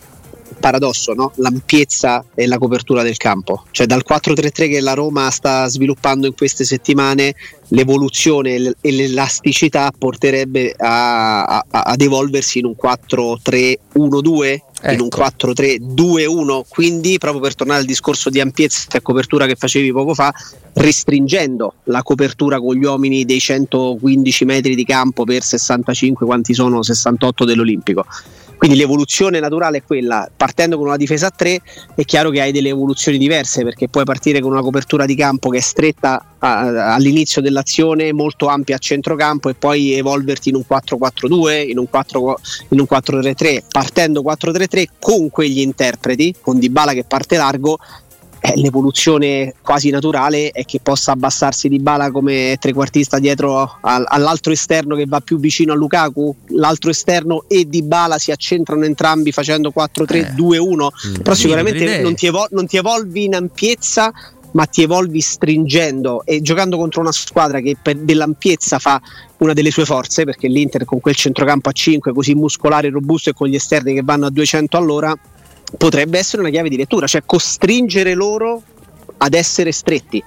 paradosso, 0.59 1.13
no? 1.13 1.31
l'ampiezza 1.35 2.23
e 2.35 2.47
la 2.47 2.57
copertura 2.57 3.03
del 3.03 3.17
campo. 3.17 3.65
Cioè 3.71 3.85
dal 3.85 4.03
4-3-3 4.07 4.69
che 4.69 4.79
la 4.81 4.93
Roma 4.93 5.29
sta 5.31 5.67
sviluppando 5.67 6.27
in 6.27 6.33
queste 6.35 6.65
settimane, 6.65 7.35
l'evoluzione 7.69 8.73
e 8.81 8.91
l'elasticità 8.91 9.91
porterebbe 9.97 10.73
a- 10.77 11.45
a- 11.45 11.65
ad 11.69 12.01
evolversi 12.01 12.59
in 12.59 12.65
un 12.65 12.75
4-3-1-2, 12.75 14.61
in 14.91 14.99
un 15.01 15.07
Ecco. 15.07 15.17
4-3-2-1. 15.17 16.63
Quindi, 16.67 17.17
proprio 17.17 17.41
per 17.41 17.55
tornare 17.55 17.79
al 17.79 17.85
discorso 17.85 18.29
di 18.29 18.39
ampiezza 18.39 18.87
e 18.91 19.01
copertura 19.01 19.45
che 19.45 19.55
facevi 19.55 19.91
poco 19.91 20.13
fa, 20.13 20.31
restringendo 20.73 21.75
la 21.85 22.03
copertura 22.03 22.59
con 22.59 22.75
gli 22.75 22.83
uomini 22.85 23.25
dei 23.25 23.39
115 23.39 24.45
metri 24.45 24.75
di 24.75 24.85
campo 24.85 25.23
per 25.23 25.41
65, 25.43 26.25
quanti 26.25 26.53
sono 26.53 26.83
68 26.83 27.45
dell'Olimpico. 27.45 28.05
Quindi 28.57 28.77
l'evoluzione 28.77 29.39
naturale 29.39 29.77
è 29.77 29.83
quella, 29.83 30.29
partendo 30.35 30.77
con 30.77 30.87
una 30.87 30.97
difesa 30.97 31.27
a 31.27 31.33
3 31.35 31.61
è 31.95 32.03
chiaro 32.05 32.31
che 32.31 32.41
hai 32.41 32.51
delle 32.51 32.69
evoluzioni 32.69 33.17
diverse 33.17 33.63
perché 33.63 33.87
puoi 33.87 34.03
partire 34.03 34.41
con 34.41 34.51
una 34.51 34.61
copertura 34.61 35.05
di 35.05 35.15
campo 35.15 35.49
che 35.49 35.59
è 35.59 35.61
stretta 35.61 36.35
a- 36.39 36.93
all'inizio 36.93 37.41
dell'azione, 37.41 38.13
molto 38.13 38.47
ampia 38.47 38.75
a 38.75 38.79
centrocampo 38.79 39.49
e 39.49 39.53
poi 39.53 39.93
evolverti 39.93 40.49
in 40.49 40.55
un 40.55 40.63
4-4-2, 40.67 41.69
in 41.69 41.77
un 41.77 41.87
4 41.89 42.39
in 42.69 42.79
un 42.79 42.87
4-3-3, 42.89 43.63
partendo 43.69 44.21
4-3-3 44.21 44.85
con 44.99 45.29
quegli 45.29 45.59
interpreti, 45.59 46.35
con 46.41 46.57
Dybala 46.57 46.93
che 46.93 47.03
parte 47.03 47.37
largo 47.37 47.77
eh, 48.39 48.53
l'evoluzione 48.55 49.55
quasi 49.61 49.89
naturale 49.89 50.51
è 50.51 50.63
che 50.63 50.79
possa 50.81 51.11
abbassarsi 51.11 51.67
di 51.67 51.79
bala 51.79 52.11
come 52.11 52.57
trequartista 52.59 53.19
dietro 53.19 53.77
al- 53.81 54.05
all'altro 54.07 54.51
esterno 54.51 54.95
che 54.95 55.05
va 55.07 55.19
più 55.21 55.39
vicino 55.39 55.73
a 55.73 55.75
Lukaku, 55.75 56.35
l'altro 56.49 56.91
esterno 56.91 57.45
e 57.47 57.67
di 57.67 57.83
bala 57.83 58.17
si 58.17 58.31
accentrano 58.31 58.85
entrambi 58.85 59.31
facendo 59.31 59.71
4-3-2-1, 59.75 60.87
però 61.21 61.35
sicuramente 61.35 62.01
non 62.01 62.15
ti, 62.15 62.27
evo- 62.27 62.47
non 62.51 62.67
ti 62.67 62.77
evolvi 62.77 63.23
in 63.25 63.35
ampiezza 63.35 64.11
ma 64.51 64.65
ti 64.65 64.81
evolvi 64.81 65.19
stringendo 65.19 66.23
e 66.25 66.41
giocando 66.41 66.77
contro 66.77 67.01
una 67.01 67.11
squadra 67.11 67.59
che 67.59 67.75
per 67.79 67.97
dell'ampiezza 67.97 68.79
fa 68.79 68.99
una 69.37 69.53
delle 69.53 69.71
sue 69.71 69.85
forze 69.85 70.23
perché 70.23 70.47
l'Inter 70.47 70.85
con 70.85 70.99
quel 70.99 71.15
centrocampo 71.15 71.69
a 71.69 71.71
5 71.71 72.13
così 72.13 72.33
muscolare 72.33 72.87
e 72.87 72.89
robusto 72.91 73.29
e 73.29 73.33
con 73.33 73.47
gli 73.47 73.55
esterni 73.55 73.93
che 73.93 74.01
vanno 74.03 74.25
a 74.25 74.29
200 74.29 74.77
all'ora 74.77 75.15
potrebbe 75.75 76.17
essere 76.17 76.41
una 76.41 76.51
chiave 76.51 76.69
di 76.69 76.77
lettura, 76.77 77.07
cioè 77.07 77.23
costringere 77.25 78.13
loro 78.13 78.61
ad 79.17 79.33
essere 79.33 79.71
stretti. 79.71 80.23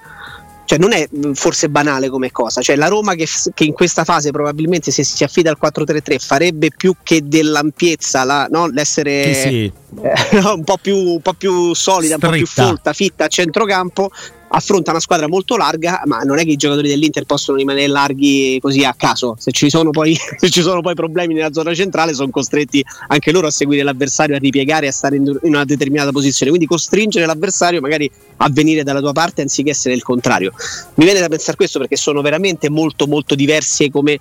cioè 0.65 0.79
non 0.79 0.93
è 0.93 1.09
forse 1.35 1.69
banale 1.69 2.09
come 2.09 2.31
cosa, 2.31 2.61
cioè 2.61 2.77
la 2.77 2.87
Roma 2.87 3.15
che, 3.15 3.27
che, 3.55 3.65
in 3.65 3.73
questa 3.73 4.05
fase 4.05 4.31
probabilmente 4.31 4.93
se 4.93 5.03
si 5.03 5.25
affida 5.25 5.51
al 5.51 5.59
4-3-3 5.61 6.19
farebbe 6.21 6.71
più 6.77 6.95
che 7.03 7.27
dell'ampiezza 7.27 8.23
la, 8.23 8.47
no? 8.49 8.69
l'essere 8.69 9.35
sì, 9.35 9.41
sì. 9.41 9.73
Eh, 10.03 10.39
un, 10.47 10.63
po 10.63 10.79
più, 10.81 10.97
un, 10.97 11.21
po 11.21 11.33
più, 11.33 11.75
solida, 11.75 12.17
Stretta. 12.17 12.27
un 12.27 12.33
po' 12.33 12.39
più 12.39 12.47
folta, 12.47 12.93
fitta 12.93 13.25
a 13.25 13.29
centrocampo 13.29 14.11
affronta 14.53 14.91
una 14.91 15.01
squadra 15.01 15.29
molto 15.29 15.57
larga, 15.57 16.03
ma 16.07 16.21
non 16.21 16.39
è 16.39 16.45
che 16.45 16.51
i 16.51 16.57
giocatori 16.57 16.89
dell'Inter 16.89 17.25
possono 17.25 17.57
rimanere 17.57 17.87
larghi 17.87 18.59
così 18.61 18.85
a 18.85 18.95
caso. 18.95 19.37
Se 19.39 19.51
ci 19.53 19.71
sono 19.71 19.91
poi, 19.91 20.17
ci 20.51 20.63
sono 20.63 20.81
poi 20.81 20.95
problemi 20.95 21.35
nella 21.35 21.53
zona 21.53 21.75
centrale, 21.75 22.15
sono 22.15 22.31
costretti 22.31 22.85
anche 23.09 23.33
loro 23.33 23.47
a 23.47 23.51
seguire 23.51 23.83
l'avversario, 23.83 24.37
a 24.37 24.39
ripiegare, 24.39 24.89
a 24.89 24.93
stare 24.93 25.17
in 25.17 25.39
una 25.43 25.65
determinata 25.65 26.11
posizione. 26.11 26.51
Quindi 26.51 26.69
costringere 26.69 27.27
l'avversario 27.27 27.81
magari 27.81 28.11
a 28.39 28.49
venire 28.51 28.83
dalla 28.83 29.01
tua 29.01 29.13
parte 29.13 29.43
anziché 29.43 29.71
essere 29.71 29.95
il 29.95 30.03
contrario. 30.03 30.53
Mi 30.95 31.05
viene 31.05 31.21
da 31.21 31.29
pensare 31.29 31.57
questo 31.57 31.79
perché 31.79 31.97
sono 31.97 32.21
veramente 32.21 32.71
molto 32.71 33.07
molto 33.07 33.35
diversi 33.35 33.91
come, 33.91 34.21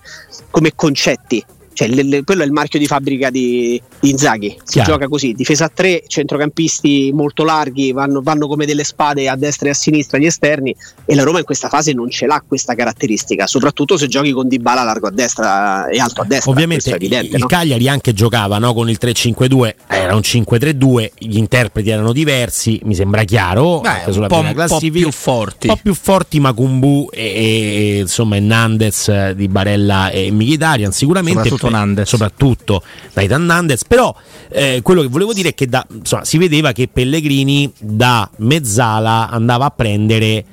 come 0.49 0.73
concetti 0.75 1.43
cioè, 1.79 1.87
le, 1.87 2.03
le, 2.03 2.23
quello 2.25 2.43
è 2.43 2.45
il 2.45 2.51
marchio 2.51 2.77
di 2.77 2.87
fabbrica 2.87 3.29
di, 3.29 3.81
di 4.01 4.09
Inzaghi. 4.09 4.57
Si 4.65 4.73
Chiaro. 4.73 4.91
gioca 4.91 5.07
così: 5.07 5.31
difesa 5.31 5.65
a 5.65 5.71
tre, 5.73 6.03
centrocampisti 6.05 7.11
molto 7.13 7.45
larghi, 7.45 7.93
vanno, 7.93 8.21
vanno, 8.21 8.47
come 8.47 8.65
delle 8.65 8.83
spade 8.83 9.29
a 9.29 9.37
destra 9.37 9.67
e 9.67 9.71
a 9.71 9.73
sinistra 9.73 10.17
gli 10.17 10.25
esterni. 10.25 10.75
E 11.05 11.15
la 11.15 11.23
Roma 11.23 11.39
in 11.39 11.45
questa 11.45 11.69
fase 11.69 11.93
non 11.93 12.09
ce 12.09 12.25
l'ha 12.25 12.43
questa 12.45 12.75
caratteristica, 12.75 13.47
soprattutto 13.47 13.95
se 13.95 14.07
giochi 14.07 14.33
con 14.33 14.49
Dybala 14.49 14.83
largo 14.83 15.07
a 15.07 15.11
destra 15.11 15.87
e 15.87 15.99
alto 15.99 16.19
a 16.19 16.25
destra. 16.25 16.51
Ovviamente 16.51 16.93
evidente, 16.93 17.35
il 17.35 17.41
no? 17.43 17.47
Cagliari 17.47 17.87
anche 17.87 18.11
giocava 18.11 18.57
no? 18.57 18.73
con 18.73 18.89
il 18.89 18.97
3-5-2, 18.99 19.75
era 19.87 20.15
un 20.15 20.21
5-3-2, 20.21 21.11
gli 21.17 21.37
interpreti 21.37 21.91
erano 21.91 22.11
diversi, 22.11 22.77
mi 22.83 22.93
sembra 22.93 23.23
chiaro. 23.23 23.79
Beh, 23.79 24.11
sulla 24.11 24.27
un 24.29 24.53
po', 24.53 24.65
po' 24.67 24.79
più 24.79 25.11
forti, 25.11 25.67
un 25.67 25.75
po' 25.75 25.79
più 25.81 25.93
forti 25.93 26.41
Macumbu 26.41 27.09
e, 27.13 27.23
e, 27.23 27.97
insomma 27.99 28.37
Nandez 28.37 29.31
di 29.31 29.47
Barella 29.47 30.09
e 30.09 30.29
Mkhitaryan 30.29 30.91
sicuramente 30.91 31.43
soprattutto 31.43 31.68
Nandez. 31.69 32.07
soprattutto 32.07 32.83
Nathan 33.13 33.45
Nandez 33.45 33.85
però 33.85 34.15
eh, 34.49 34.79
quello 34.81 35.01
che 35.01 35.07
volevo 35.07 35.33
dire 35.33 35.49
è 35.49 35.53
che 35.53 35.67
da, 35.67 35.85
insomma, 35.91 36.25
si 36.25 36.37
vedeva 36.37 36.71
che 36.71 36.89
Pellegrini 36.91 37.71
da 37.79 38.29
mezzala 38.37 39.29
andava 39.29 39.65
a 39.65 39.69
prendere 39.71 40.45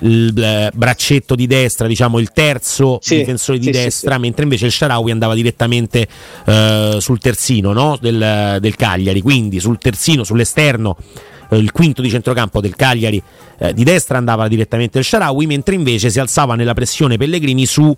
il 0.00 0.38
eh, 0.38 0.70
braccetto 0.74 1.34
di 1.34 1.46
destra, 1.46 1.86
diciamo 1.86 2.18
il 2.18 2.32
terzo 2.32 2.98
sì, 3.00 3.18
difensore 3.18 3.58
di 3.58 3.66
sì, 3.66 3.70
destra, 3.70 4.14
sì, 4.14 4.20
mentre 4.20 4.42
invece 4.42 4.66
il 4.66 4.72
Sharawi 4.72 5.10
andava 5.10 5.34
direttamente 5.34 6.06
eh, 6.44 6.96
sul 7.00 7.18
terzino 7.18 7.72
no? 7.72 7.96
del, 8.00 8.58
del, 8.60 8.76
Cagliari, 8.76 9.20
quindi 9.20 9.60
sul 9.60 9.78
terzino, 9.78 10.24
sull'esterno. 10.24 10.96
Eh, 11.48 11.56
il 11.56 11.70
quinto 11.72 12.02
di 12.02 12.10
centrocampo 12.10 12.60
del 12.60 12.74
Cagliari 12.74 13.22
eh, 13.58 13.72
di 13.72 13.84
destra 13.84 14.18
andava 14.18 14.48
direttamente 14.48 14.98
il 14.98 15.04
Sharawi, 15.04 15.46
mentre 15.46 15.74
invece 15.74 16.10
si 16.10 16.18
alzava 16.18 16.54
nella 16.56 16.74
pressione 16.74 17.16
Pellegrini 17.16 17.64
su 17.66 17.96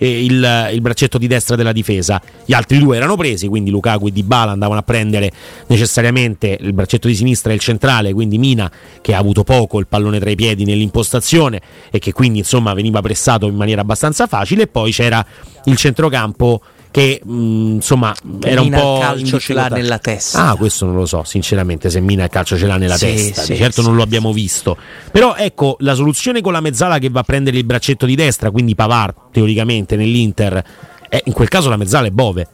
eh, 0.00 0.24
il, 0.24 0.70
il, 0.72 0.80
braccetto 0.80 1.18
di 1.18 1.26
destra 1.26 1.56
della 1.56 1.72
difesa. 1.72 2.20
Gli 2.44 2.54
altri 2.54 2.78
due 2.78 2.96
erano 2.96 3.16
presi, 3.16 3.46
quindi 3.48 3.70
Lukaku 3.70 4.08
e 4.08 4.12
Dybala 4.12 4.52
andavano 4.52 4.80
a 4.80 4.82
prendere 4.82 5.30
necessariamente 5.66 6.56
il 6.58 6.72
braccetto 6.72 7.06
di 7.06 7.14
sinistra 7.14 7.52
e 7.52 7.54
il 7.54 7.60
centrale, 7.60 8.14
quindi 8.14 8.38
Mina 8.38 8.70
che 9.02 9.14
ha 9.14 9.18
avuto 9.18 9.44
poco 9.44 9.78
il 9.78 9.86
pallone 9.86 10.18
tra 10.18 10.30
i 10.30 10.36
piedi 10.36 10.64
nell'impostazione 10.64 11.60
e 11.90 11.98
che 11.98 12.12
quindi 12.12 12.38
insomma 12.38 12.72
veniva 12.72 13.02
pressato 13.02 13.46
in 13.46 13.54
maniera 13.54 13.82
abbastanza 13.82 14.26
facile 14.26 14.62
e 14.62 14.66
poi 14.66 14.90
c'era 14.90 15.24
il 15.64 15.76
centrocampo 15.76 16.62
che 16.90 17.20
mh, 17.22 17.32
mm, 17.32 17.74
insomma 17.74 18.14
era 18.42 18.62
Mina 18.62 18.76
un 18.76 18.82
po' 18.82 18.94
il 18.96 19.00
calcio 19.00 19.40
ce 19.40 19.52
l'ha 19.54 19.68
nella 19.68 19.98
testa. 19.98 20.48
Ah, 20.48 20.56
questo 20.56 20.86
non 20.86 20.96
lo 20.96 21.06
so, 21.06 21.22
sinceramente, 21.24 21.90
se 21.90 22.00
Mina 22.00 22.24
il 22.24 22.30
calcio 22.30 22.56
ce 22.56 22.66
l'ha 22.66 22.76
nella 22.76 22.96
sì, 22.96 23.06
testa, 23.06 23.42
sì, 23.42 23.56
certo 23.56 23.80
sì. 23.82 23.86
non 23.86 23.96
lo 23.96 24.02
abbiamo 24.02 24.32
visto. 24.32 24.76
Però 25.10 25.36
ecco, 25.36 25.76
la 25.80 25.94
soluzione 25.94 26.40
con 26.40 26.52
la 26.52 26.60
mezzala 26.60 26.98
che 26.98 27.08
va 27.08 27.20
a 27.20 27.24
prendere 27.24 27.58
il 27.58 27.64
braccetto 27.64 28.06
di 28.06 28.14
destra, 28.14 28.50
quindi 28.50 28.74
Pavar 28.74 29.14
teoricamente 29.30 29.96
nell'Inter, 29.96 30.64
è, 31.08 31.20
in 31.24 31.32
quel 31.32 31.48
caso 31.48 31.68
la 31.68 31.76
mezzala 31.76 32.06
è 32.06 32.10
Bove. 32.10 32.48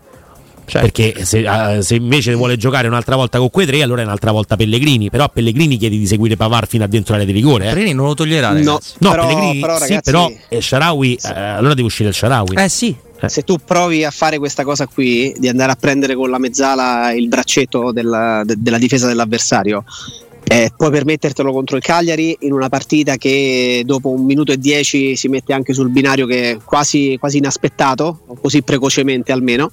Certo. 0.66 0.81
Perché 0.81 1.25
se, 1.25 1.46
uh, 1.49 1.81
se, 1.81 1.94
invece 1.94 2.35
vuole 2.35 2.57
giocare 2.57 2.88
un'altra 2.88 3.14
volta 3.14 3.38
con 3.38 3.51
quei 3.51 3.66
tre, 3.66 3.83
allora 3.83 4.03
è 4.03 4.05
un'altra 4.05 4.33
volta 4.33 4.57
Pellegrini. 4.57 5.11
Però 5.11 5.22
a 5.22 5.29
Pellegrini 5.29 5.77
chiedi 5.77 5.96
di 5.96 6.07
seguire 6.09 6.35
Pavar 6.35 6.66
fino 6.66 6.83
a 6.83 6.88
dentro 6.88 7.12
l'area 7.12 7.33
di 7.33 7.38
rigore. 7.38 7.66
Eh. 7.66 7.68
Pellegrini 7.68 7.94
non 7.94 8.07
lo 8.07 8.14
toglierà. 8.14 8.51
No, 8.53 8.81
no 8.99 9.11
però, 9.11 9.29
Pellegrini 9.29 9.61
però, 9.61 9.79
ragazzi, 9.79 9.94
sì, 9.94 10.01
però 10.03 10.31
eh, 10.49 10.61
Sharawi, 10.61 11.18
eh, 11.22 11.38
allora 11.38 11.75
deve 11.75 11.87
uscire 11.87 12.09
il 12.09 12.16
Sharawi. 12.16 12.57
Eh 12.57 12.68
sì, 12.68 12.96
eh. 13.20 13.29
Se 13.29 13.42
tu 13.42 13.57
provi 13.64 14.05
a 14.05 14.11
fare 14.11 14.38
questa 14.38 14.64
cosa 14.64 14.87
qui, 14.87 15.35
di 15.38 15.48
andare 15.48 15.72
a 15.72 15.76
prendere 15.76 16.14
con 16.14 16.31
la 16.31 16.38
mezzala 16.38 17.12
il 17.12 17.29
braccetto 17.29 17.92
della, 17.92 18.42
de, 18.44 18.55
della 18.59 18.79
difesa 18.79 19.07
dell'avversario, 19.07 19.85
eh, 20.48 20.70
puoi 20.76 20.90
permettertelo 20.90 21.50
contro 21.50 21.76
il 21.76 21.83
Cagliari 21.83 22.37
in 22.40 22.52
una 22.52 22.68
partita 22.68 23.16
che 23.16 23.83
dopo 23.85 24.11
un 24.11 24.24
minuto 24.24 24.52
e 24.52 24.59
dieci 24.59 25.16
si 25.16 25.26
mette 25.26 25.52
anche 25.52 25.72
sul 25.72 25.90
binario 25.90 26.24
che 26.26 26.50
è 26.52 26.59
quasi, 26.62 27.16
quasi 27.18 27.38
inaspettato, 27.38 28.20
così 28.40 28.62
precocemente 28.62 29.33
almeno, 29.33 29.70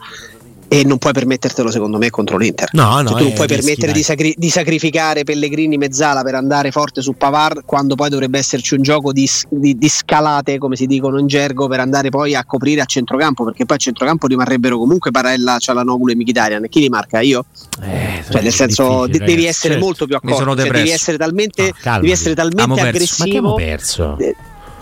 e 0.74 0.84
non 0.84 0.98
puoi 0.98 1.14
permettertelo 1.14 1.70
secondo 1.70 2.00
me 2.00 2.10
contro 2.10 2.36
l'Inter. 2.38 2.70
No, 2.72 3.00
no, 3.02 3.10
cioè, 3.10 3.18
tu 3.18 3.24
non 3.26 3.34
puoi 3.34 3.48
permettere 3.48 3.92
di, 3.92 4.02
sacri- 4.02 4.34
di, 4.36 4.50
sacrificare 4.50 5.24
Pellegrini 5.24 5.78
mezzala 5.78 6.24
per 6.24 6.34
andare 6.34 6.72
forte 6.72 7.04
su 7.04 7.14
Pavard 7.14 7.62
quando 7.64 7.94
poi 7.94 8.10
dovrebbe 8.10 8.40
esserci 8.40 8.74
un 8.74 8.82
gioco 8.82 9.12
di, 9.12 9.30
di, 9.50 9.78
di, 9.78 9.88
scalate, 9.88 10.58
come 10.58 10.76
si 10.76 10.88
dicono 10.88 11.20
in 11.20 11.28
gergo, 11.28 11.68
per 11.68 11.80
andare 11.80 12.10
poi 12.10 12.34
a 12.34 12.44
coprire 12.44 12.82
a 12.82 12.86
centrocampo, 12.86 13.44
perché 13.44 13.66
poi 13.66 13.78
a 13.78 13.80
centrocampo 13.80 14.26
rimarrebbero 14.26 14.80
comunque 14.80 15.12
Barella, 15.12 15.60
Cialanoglu 15.60 16.10
e 16.10 16.16
Mkhitaryan. 16.16 16.66
Chi 16.68 16.80
li 16.80 16.90
marca? 16.90 17.20
Io? 17.20 17.46
Eh, 17.80 18.24
cioè, 18.28 18.42
nel 18.42 18.52
senso, 18.52 19.06
de- 19.06 19.20
devi 19.20 19.46
essere 19.46 19.74
certo. 19.74 19.86
molto 19.86 20.06
più 20.08 20.16
accorto, 20.16 20.56
cioè, 20.56 20.72
devi 20.72 20.90
essere 20.90 21.18
talmente, 21.18 21.72
no, 21.84 21.94
devi 22.00 22.12
essere 22.12 22.34
talmente 22.34 22.82
aggressivo. 22.82 23.50
Ma 23.50 23.54
perso? 23.54 24.18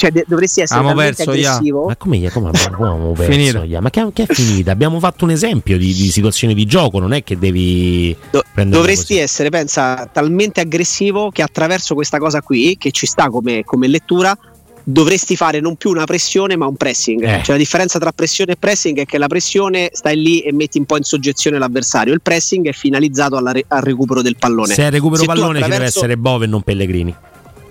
Cioè, 0.02 0.10
de- 0.10 0.26
dovresti 0.28 0.62
essere 0.62 0.80
abbiamo 0.80 1.00
perso, 1.00 1.30
aggressivo. 1.30 1.86
Ma 1.86 1.96
come, 1.96 2.28
come 2.32 2.50
abbiamo 2.50 3.12
perso? 3.12 3.62
Yeah. 3.62 3.82
Ma 3.82 3.92
che, 3.92 4.04
che, 4.14 4.24
è 4.24 4.34
finita? 4.34 4.72
Abbiamo 4.72 4.98
fatto 4.98 5.26
un 5.26 5.30
esempio 5.30 5.78
di, 5.78 5.94
di, 5.94 6.10
situazione 6.10 6.56
di 6.56 6.66
gioco, 6.66 6.98
non 6.98 7.14
è 7.14 7.24
che 7.24 7.38
devi. 7.38 8.16
Do- 8.32 8.44
dovresti 8.52 9.14
così. 9.14 9.18
essere, 9.20 9.50
pensa, 9.50 10.10
talmente 10.12 10.60
aggressivo 10.60 11.30
che 11.30 11.44
attraverso 11.44 11.94
questa 11.94 12.18
cosa 12.18 12.42
qui, 12.42 12.78
che 12.80 12.90
ci 12.90 13.06
sta 13.06 13.30
come, 13.30 13.64
come 13.64 13.88
lettura, 13.88 14.36
dovresti 14.84 15.36
fare 15.36 15.60
non 15.60 15.76
più 15.76 15.92
una 15.92 16.06
pressione 16.06 16.56
ma 16.56 16.66
un 16.66 16.78
pressing. 16.78 17.22
Eh. 17.22 17.44
Cioè 17.44 17.52
la 17.52 17.58
differenza 17.58 18.00
tra 18.00 18.12
pressione 18.12 18.54
e 18.54 18.56
pressing 18.56 18.98
è 18.98 19.06
che 19.06 19.20
la 19.20 19.28
pressione 19.28 19.92
stai 19.94 20.20
lì 20.20 20.40
e 20.40 20.52
metti 20.52 20.80
un 20.80 20.86
po' 20.86 20.98
in 20.98 21.04
soggezione 21.04 21.60
l'avversario, 21.60 22.12
il 22.12 22.24
pressing 22.24 22.68
è 22.68 22.74
finalizzato 22.74 23.40
re- 23.52 23.66
al 23.68 23.82
recupero 23.84 24.24
del 24.24 24.36
pallone. 24.40 24.74
Se 24.74 24.82
è 24.82 24.90
recupero 24.90 25.22
Se 25.22 25.28
pallone 25.28 25.60
attraverso... 25.60 25.70
ci 25.70 25.78
deve 25.78 25.86
essere 25.86 26.18
Bove 26.18 26.46
e 26.46 26.48
non 26.48 26.64
Pellegrini. 26.64 27.16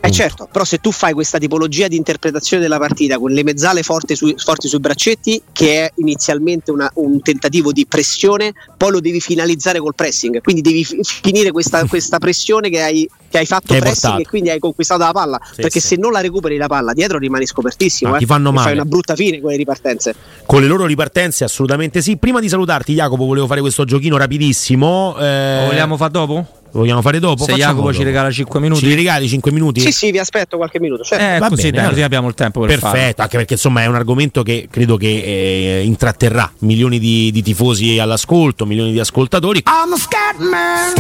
Eh 0.03 0.11
certo, 0.11 0.49
però 0.51 0.65
se 0.65 0.79
tu 0.79 0.93
fai 0.93 1.13
questa 1.13 1.37
tipologia 1.37 1.87
di 1.87 1.97
interpretazione 1.97 2.63
della 2.63 2.79
partita 2.79 3.19
con 3.19 3.33
le 3.33 3.43
mezzale 3.43 3.83
forti, 3.83 4.17
su, 4.17 4.35
forti 4.39 4.67
sui 4.67 4.81
braccetti, 4.81 5.43
che 5.53 5.85
è 5.85 5.93
inizialmente 5.97 6.71
una, 6.71 6.91
un 6.95 7.21
tentativo 7.21 7.71
di 7.71 7.85
pressione, 7.87 8.55
poi 8.79 8.93
lo 8.93 9.01
devi 9.01 9.21
finalizzare 9.21 9.79
col 9.79 9.95
pressing, 9.95 10.41
quindi 10.41 10.63
devi 10.63 10.85
f- 10.85 10.97
finire 11.03 11.51
questa, 11.51 11.85
questa, 11.87 12.19
pressione 12.19 12.71
che 12.71 12.81
hai, 12.81 13.09
che 13.29 13.39
hai 13.39 13.45
fatto 13.45 13.75
che 13.75 13.81
pressing 13.81 14.15
hai 14.15 14.23
e 14.23 14.27
quindi 14.27 14.49
hai 14.49 14.59
conquistato 14.59 15.03
la 15.03 15.13
palla, 15.13 15.39
sì, 15.45 15.61
perché 15.61 15.81
sì. 15.81 15.89
se 15.89 15.97
non 15.97 16.13
la 16.13 16.21
recuperi 16.21 16.57
la 16.57 16.67
palla 16.67 16.95
dietro 16.95 17.19
rimani 17.19 17.45
scopertissimo, 17.45 18.13
no, 18.13 18.17
eh, 18.17 18.21
ti 18.21 18.27
fanno 18.27 18.53
male. 18.53 18.69
fai 18.69 18.73
una 18.73 18.87
brutta 18.87 19.15
fine 19.15 19.39
con 19.41 19.51
le 19.51 19.57
ripartenze. 19.59 20.15
Con 20.47 20.63
le 20.63 20.67
loro 20.67 20.87
ripartenze 20.87 21.45
assolutamente 21.45 22.01
sì. 22.01 22.17
Prima 22.17 22.41
di 22.41 22.49
salutarti 22.49 22.95
Jacopo 22.95 23.27
volevo 23.27 23.47
fare 23.47 23.61
questo 23.61 23.85
giochino 23.85 24.17
rapidissimo. 24.17 25.15
Eh... 25.19 25.59
Lo 25.61 25.67
vogliamo 25.67 25.97
fare 25.99 26.11
dopo? 26.11 26.47
Lo 26.73 26.81
vogliamo 26.81 27.03
fare 27.03 27.19
dopo? 27.19 27.45
Se 27.45 27.55
Jacopo 27.55 27.83
dopo. 27.83 27.93
ci 27.95 28.03
regala 28.05 28.31
5 28.31 28.61
minuti. 28.61 28.81
Ci 28.81 28.95
regali 28.95 29.29
5 29.29 29.51
minuti? 29.53 29.81
Sì, 29.81 29.93
sì, 29.93 30.11
vi 30.11 30.19
aspetto 30.19 30.57
qualche 30.57 30.79
minuto. 30.79 31.03
Certo. 31.03 31.45
Eh, 31.45 31.49
così, 31.49 31.71
bene, 31.71 31.89
così 31.89 32.03
abbiamo 32.03 32.29
il 32.29 32.35
tempo 32.35 32.61
per 32.61 32.69
Perfetto, 32.69 32.97
farlo. 32.97 33.15
anche 33.17 33.37
perché 33.37 33.55
insomma 33.55 33.83
è 33.83 33.87
un 33.87 33.95
argomento 33.97 34.43
che 34.43 34.69
credo 34.71 34.97
che 34.97 35.09
eh, 35.09 35.83
intratterrà 35.85 36.51
milioni 36.59 36.99
di, 36.99 37.31
di, 37.33 37.43
tifosi 37.43 37.99
all'ascolto, 37.99 38.67
milioni 38.67 38.93
di 38.93 39.01
ascoltatori. 39.01 39.63
I'm 39.67 39.93
a 39.93 39.97
scat 39.97 40.39
man. 40.39 40.95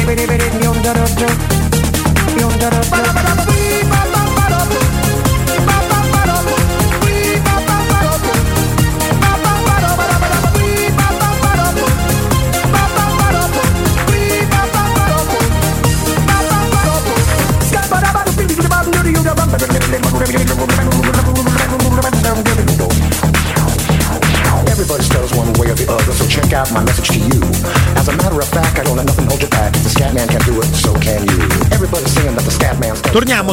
Everybody 0.00 0.49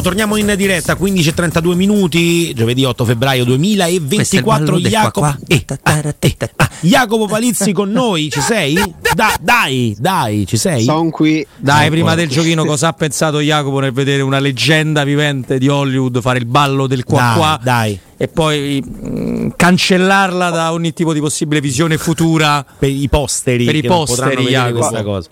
Torniamo 0.00 0.36
torniamo, 0.36 0.52
in 0.52 0.56
diretta 0.56 0.94
15.32 0.94 1.74
minuti, 1.74 2.54
giovedì 2.54 2.84
8 2.84 3.04
febbraio 3.04 3.44
2024. 3.44 4.78
Jacopo, 4.78 5.26
eh, 5.46 5.64
ah, 5.82 6.02
eh, 6.18 6.36
ah, 6.56 6.70
Jacopo 6.80 7.26
Palizzi 7.26 7.72
con 7.72 7.90
noi, 7.90 8.30
ci 8.30 8.40
sei? 8.40 8.74
Da, 9.14 9.36
dai, 9.40 9.96
dai, 9.98 10.46
ci 10.46 10.56
sei? 10.56 10.84
Sono 10.84 11.10
qui. 11.10 11.46
Dai, 11.56 11.90
prima 11.90 12.14
del 12.14 12.28
giochino, 12.28 12.64
cosa 12.64 12.88
ha 12.88 12.92
pensato 12.92 13.40
Jacopo 13.40 13.80
nel 13.80 13.92
vedere 13.92 14.22
una 14.22 14.38
leggenda 14.38 15.04
vivente 15.04 15.58
di 15.58 15.68
Hollywood 15.68 16.20
fare 16.20 16.38
il 16.38 16.46
ballo 16.46 16.86
del 16.86 17.04
qua 17.04 17.32
qua? 17.36 17.60
Dai 17.62 18.00
e 18.20 18.26
poi 18.26 18.82
mh, 18.82 19.52
cancellarla 19.54 20.50
da 20.50 20.72
ogni 20.72 20.92
tipo 20.92 21.12
di 21.12 21.20
possibile 21.20 21.60
visione 21.60 21.96
futura 21.98 22.64
per 22.78 22.90
i 22.90 23.08
posteri 23.08 23.64
per 23.64 23.76
i 23.76 23.82
posteri 23.82 24.44
questa 24.72 25.04
cosa. 25.04 25.28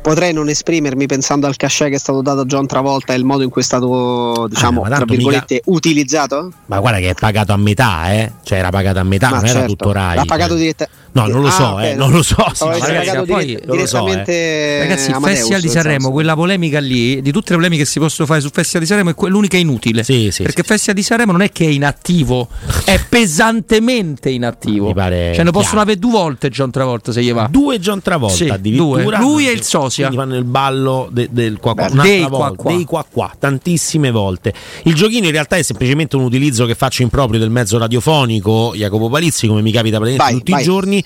Potrei 0.00 0.32
non 0.32 0.48
esprimermi 0.48 1.06
pensando 1.06 1.48
al 1.48 1.56
cachet 1.56 1.88
che 1.88 1.96
è 1.96 1.98
stato 1.98 2.22
dato 2.22 2.40
a 2.40 2.44
John 2.44 2.66
Travolta 2.66 3.12
e 3.12 3.16
il 3.16 3.24
modo 3.24 3.42
in 3.42 3.50
cui 3.50 3.62
è 3.62 3.64
stato 3.64 4.46
diciamo 4.48 4.82
ah, 4.82 4.88
tra 4.88 5.04
virgolette 5.04 5.54
mica... 5.54 5.70
utilizzato 5.70 6.52
ma 6.66 6.78
guarda 6.78 7.00
che 7.00 7.10
è 7.10 7.14
pagato 7.14 7.52
a 7.52 7.56
metà 7.56 8.12
eh. 8.12 8.32
Cioè 8.44 8.58
era 8.58 8.70
pagato 8.70 9.00
a 9.00 9.04
metà 9.04 9.30
ma 9.30 9.36
non 9.36 9.44
certo. 9.46 9.58
era 9.58 9.66
tutto 9.66 9.92
Rai. 9.92 10.14
L'ha 10.14 10.24
pagato 10.24 10.54
direttamente 10.54 10.99
No, 11.12 11.26
non 11.26 11.42
lo 11.42 11.48
ah, 11.48 11.50
so, 11.50 11.80
eh, 11.80 11.94
non 11.94 12.10
lo 12.12 12.22
so. 12.22 12.36
Sì, 12.52 12.64
ragazzi, 12.64 13.26
poi, 13.26 13.46
direttamente. 13.46 13.86
So, 13.86 14.06
eh. 14.30 14.78
Ragazzi, 14.80 15.10
il 15.10 15.16
Festival 15.20 15.60
di 15.60 15.68
Sanremo, 15.68 16.10
quella 16.12 16.34
polemica 16.34 16.78
lì, 16.78 17.20
di 17.20 17.32
tutte 17.32 17.50
le 17.50 17.56
polemiche 17.56 17.82
che 17.82 17.88
si 17.88 17.98
possono 17.98 18.28
fare 18.28 18.40
sul 18.40 18.52
Festival 18.52 18.82
di 18.82 18.86
Sanremo, 18.86 19.10
è 19.10 19.28
l'unica 19.28 19.56
inutile. 19.56 20.04
Sì, 20.04 20.30
sì, 20.30 20.42
perché 20.44 20.60
il 20.60 20.66
Festival 20.66 20.94
di 20.94 21.02
Sanremo 21.02 21.32
non 21.32 21.42
è 21.42 21.50
che 21.50 21.64
è 21.64 21.68
inattivo, 21.68 22.48
è 22.84 23.00
pesantemente 23.08 24.30
inattivo. 24.30 24.86
Mi 24.86 24.94
pare 24.94 25.32
cioè, 25.34 25.44
ne 25.44 25.50
possono 25.50 25.80
avere 25.80 25.98
due 25.98 26.12
volte 26.12 26.48
John 26.48 26.70
Travolta 26.70 27.10
se 27.12 27.22
gli 27.22 27.32
va. 27.32 27.48
Due 27.50 27.80
John 27.80 28.00
Travolta 28.00 28.36
sì, 28.36 28.48
addirittura. 28.48 29.02
Due. 29.02 29.18
Lui 29.18 29.48
e 29.48 29.52
il 29.52 29.62
sosia. 29.62 30.06
Quindi 30.06 30.24
fanno 30.24 30.38
il 30.38 30.46
ballo 30.46 31.08
de, 31.10 31.28
del 31.30 31.58
qua 31.58 31.74
qua. 31.74 31.88
Beh, 31.88 32.02
dei 32.02 32.22
qua 32.28 32.54
qua. 32.54 32.72
Dei 32.72 32.84
qua 32.84 33.04
qua, 33.10 33.32
tantissime 33.36 34.12
volte. 34.12 34.54
Il 34.84 34.94
giochino 34.94 35.26
in 35.26 35.32
realtà 35.32 35.56
è 35.56 35.62
semplicemente 35.62 36.14
un 36.16 36.22
utilizzo 36.22 36.66
che 36.66 36.74
faccio 36.74 37.02
in 37.02 37.08
proprio 37.08 37.40
del 37.40 37.50
mezzo 37.50 37.78
radiofonico, 37.78 38.72
Jacopo 38.74 39.08
Palizzi, 39.08 39.48
come 39.48 39.60
mi 39.60 39.72
capita 39.72 39.98
praticamente 39.98 40.34
tutti 40.38 40.52
vai. 40.52 40.60
i 40.60 40.64
giorni. 40.64 40.99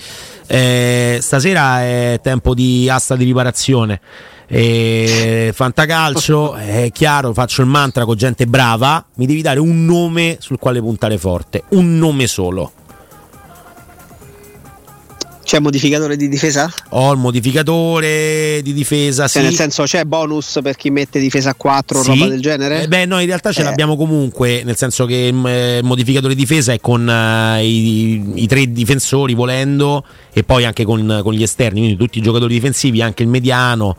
Eh, 0.46 1.18
stasera 1.20 1.82
è 1.82 2.20
tempo 2.22 2.54
di 2.54 2.88
asta 2.90 3.16
di 3.16 3.24
riparazione. 3.24 4.00
E 4.46 5.52
fantacalcio 5.54 6.54
è 6.54 6.90
chiaro, 6.92 7.32
faccio 7.32 7.62
il 7.62 7.68
mantra 7.68 8.04
con 8.04 8.16
gente 8.16 8.46
brava. 8.46 9.04
Mi 9.14 9.26
devi 9.26 9.42
dare 9.42 9.58
un 9.58 9.84
nome 9.84 10.36
sul 10.40 10.58
quale 10.58 10.80
puntare 10.80 11.18
forte, 11.18 11.64
un 11.70 11.96
nome 11.98 12.26
solo. 12.26 12.72
C'è 15.54 15.60
modificatore 15.60 16.16
di 16.16 16.28
difesa? 16.28 16.68
Ho 16.88 17.12
il 17.12 17.18
modificatore 17.20 18.60
di 18.60 18.72
difesa, 18.72 19.28
cioè, 19.28 19.40
sì. 19.40 19.46
Nel 19.46 19.54
senso 19.54 19.84
c'è 19.84 20.02
bonus 20.02 20.58
per 20.60 20.74
chi 20.74 20.90
mette 20.90 21.20
difesa 21.20 21.50
a 21.50 21.54
4 21.54 21.96
o 21.96 22.02
sì. 22.02 22.08
roba 22.08 22.26
del 22.26 22.40
genere? 22.40 22.82
Eh 22.82 22.88
beh, 22.88 23.06
no, 23.06 23.20
in 23.20 23.26
realtà 23.26 23.52
ce 23.52 23.60
eh. 23.60 23.62
l'abbiamo 23.62 23.96
comunque, 23.96 24.64
nel 24.64 24.76
senso 24.76 25.06
che 25.06 25.14
il, 25.14 25.46
eh, 25.46 25.76
il 25.78 25.84
modificatore 25.84 26.34
di 26.34 26.40
difesa 26.40 26.72
è 26.72 26.80
con 26.80 27.06
uh, 27.06 27.62
i, 27.62 28.42
i, 28.42 28.48
tre 28.48 28.72
difensori 28.72 29.34
volendo 29.34 30.04
e 30.32 30.42
poi 30.42 30.64
anche 30.64 30.82
con, 30.84 31.20
con, 31.22 31.32
gli 31.32 31.44
esterni, 31.44 31.78
quindi 31.78 31.96
tutti 31.96 32.18
i 32.18 32.20
giocatori 32.20 32.52
difensivi, 32.54 33.00
anche 33.00 33.22
il 33.22 33.28
mediano. 33.28 33.96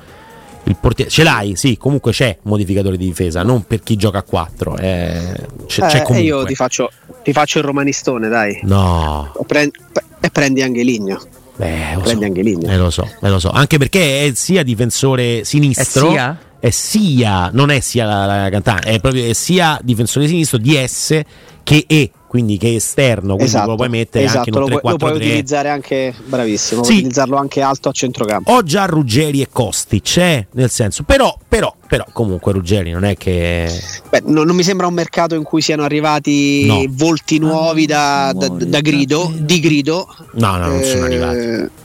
Il 0.64 0.76
portiere, 0.78 1.10
ce 1.10 1.24
l'hai, 1.24 1.56
sì, 1.56 1.78
comunque 1.78 2.12
c'è 2.12 2.38
modificatore 2.42 2.98
di 2.98 3.06
difesa, 3.06 3.44
non 3.44 3.66
per 3.66 3.82
chi 3.82 3.96
gioca 3.96 4.18
a 4.18 4.24
4. 4.24 4.76
Eh, 4.76 5.38
c'è, 5.68 5.86
c'è 5.88 6.02
comunque. 6.02 6.22
io 6.22 6.44
ti 6.44 6.56
faccio, 6.56 6.92
ti 7.24 7.32
faccio, 7.32 7.60
il 7.60 7.64
romanistone, 7.64 8.28
dai. 8.28 8.60
No. 8.64 9.32
Prendi, 9.48 9.80
e 10.20 10.30
prendi 10.30 10.62
anche 10.62 10.84
Ligno. 10.84 11.22
Beh, 11.58 11.94
lo 11.96 12.02
prendi 12.02 12.22
so. 12.22 12.28
anche 12.28 12.42
Ligno. 12.42 12.70
Eh, 12.70 12.78
lo 12.78 12.90
so, 12.90 13.10
eh, 13.22 13.30
lo 13.30 13.40
so. 13.40 13.50
Anche 13.50 13.78
perché 13.78 14.26
è 14.26 14.32
sia 14.34 14.64
difensore 14.64 15.44
sinistro. 15.44 16.08
È 16.08 16.12
sia? 16.12 16.40
È 16.60 16.70
sia, 16.70 17.50
non 17.54 17.70
è 17.70 17.80
sia 17.80 18.06
la, 18.06 18.26
la 18.26 18.50
cantante, 18.50 18.90
è 18.90 19.00
proprio 19.00 19.30
è 19.30 19.34
sia 19.34 19.80
difensore 19.84 20.28
sinistro 20.28 20.58
di 20.58 20.76
S 20.84 21.22
che 21.64 21.84
E 21.88 22.12
quindi 22.36 22.58
che 22.58 22.68
è 22.68 22.76
esterno, 22.76 23.36
quindi 23.36 23.46
esatto, 23.46 23.70
lo 23.70 23.76
puoi 23.76 23.88
mettere 23.88 24.26
esatto, 24.26 24.40
anche 24.40 24.50
in 24.50 24.56
un 24.58 24.66
3 24.66 24.80
4 24.82 24.90
lo 24.90 24.98
puoi 24.98 25.26
utilizzare 25.26 25.70
anche 25.70 26.14
bravissimo, 26.26 26.84
sì. 26.84 26.88
puoi 26.88 26.98
utilizzarlo 27.00 27.38
anche 27.38 27.62
alto 27.62 27.88
a 27.88 27.92
centrocampo. 27.94 28.52
Ho 28.52 28.62
già 28.62 28.84
Ruggeri 28.84 29.42
e 29.42 29.48
Costi, 29.50 30.02
c'è 30.02 30.46
nel 30.52 30.70
senso, 30.70 31.04
però, 31.04 31.38
però, 31.48 31.74
però 31.88 32.06
comunque 32.12 32.52
Ruggeri 32.52 32.92
non 32.92 33.06
è 33.06 33.16
che 33.16 33.72
Beh, 34.10 34.24
no, 34.26 34.44
non 34.44 34.54
mi 34.54 34.64
sembra 34.64 34.86
un 34.86 34.94
mercato 34.94 35.36
in 35.36 35.44
cui 35.44 35.62
siano 35.62 35.84
arrivati 35.84 36.66
no. 36.66 36.84
volti 36.90 37.38
nuovi 37.40 37.86
da, 37.86 38.34
da, 38.36 38.50
da, 38.50 38.82
grido, 38.82 39.32
di 39.34 39.62
grido. 39.62 40.06
No, 40.34 40.58
no, 40.58 40.68
non 40.68 40.80
eh, 40.80 40.84
sono 40.84 41.06
arrivati 41.06 41.84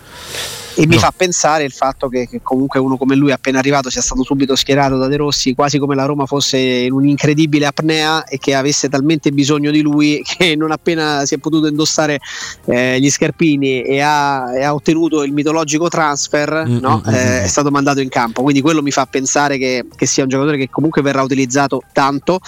e 0.74 0.86
mi 0.86 0.98
fa 0.98 1.12
pensare 1.14 1.64
il 1.64 1.72
fatto 1.72 2.08
che, 2.08 2.28
che, 2.28 2.40
comunque 2.42 2.78
uno 2.80 2.96
come 2.96 3.14
lui 3.14 3.32
appena 3.32 3.58
arrivato 3.58 3.90
sia 3.90 4.00
stato 4.00 4.22
subito 4.22 4.54
schierato 4.54 4.96
da 4.96 5.06
De 5.08 5.16
Rossi 5.16 5.54
quasi 5.54 5.78
come 5.78 5.94
la 5.94 6.04
Roma 6.04 6.26
fosse 6.26 6.58
in 6.58 6.92
un'incredibile 6.92 7.66
apnea 7.66 8.24
e 8.24 8.38
che 8.38 8.54
avesse 8.54 8.88
talmente 8.88 9.32
bisogno 9.32 9.70
di 9.70 9.80
lui 9.80 10.22
che 10.24 10.54
non 10.56 10.70
appena 10.70 11.24
si 11.26 11.34
è 11.34 11.38
potuto 11.38 11.66
indossare 11.66 12.20
eh, 12.66 13.00
gli 13.00 13.10
scarpini 13.10 13.82
e 13.82 14.00
ha, 14.00 14.56
e 14.56 14.62
ha, 14.62 14.74
ottenuto 14.74 15.22
il 15.22 15.32
mitologico 15.32 15.88
transfer 15.88 16.64
mm, 16.66 16.76
no? 16.78 17.02
mm, 17.04 17.10
mm, 17.10 17.14
eh, 17.14 17.40
mm. 17.40 17.44
è 17.44 17.46
stato 17.46 17.70
mandato 17.70 18.00
in 18.00 18.08
campo 18.08 18.42
quindi 18.42 18.60
quello 18.60 18.82
mi 18.82 18.90
fa 18.90 19.06
pensare 19.06 19.58
che, 19.58 19.84
che, 19.94 20.06
sia 20.06 20.22
un 20.22 20.28
giocatore 20.28 20.56
che 20.56 20.68
comunque 20.70 21.02
verrà 21.02 21.22
utilizzato 21.22 21.82
tanto 21.92 22.40